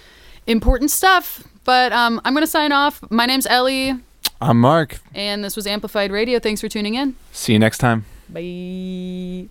important 0.47 0.89
stuff. 0.91 1.43
But 1.63 1.91
um, 1.91 2.19
I'm 2.25 2.33
gonna 2.33 2.47
sign 2.47 2.71
off. 2.71 3.01
My 3.11 3.25
name's 3.25 3.45
Ellie, 3.45 3.93
I'm 4.41 4.59
Marc. 4.61 4.99
and 5.13 5.43
this 5.43 5.55
was 5.55 5.67
Amplified 5.67 6.11
Radio. 6.11 6.39
Thanks 6.39 6.61
for 6.61 6.69
tuning 6.69 6.95
in. 6.95 7.15
See 7.33 7.53
you 7.53 7.59
next 7.59 7.79
time. 7.79 8.05
Bye. 8.29 9.49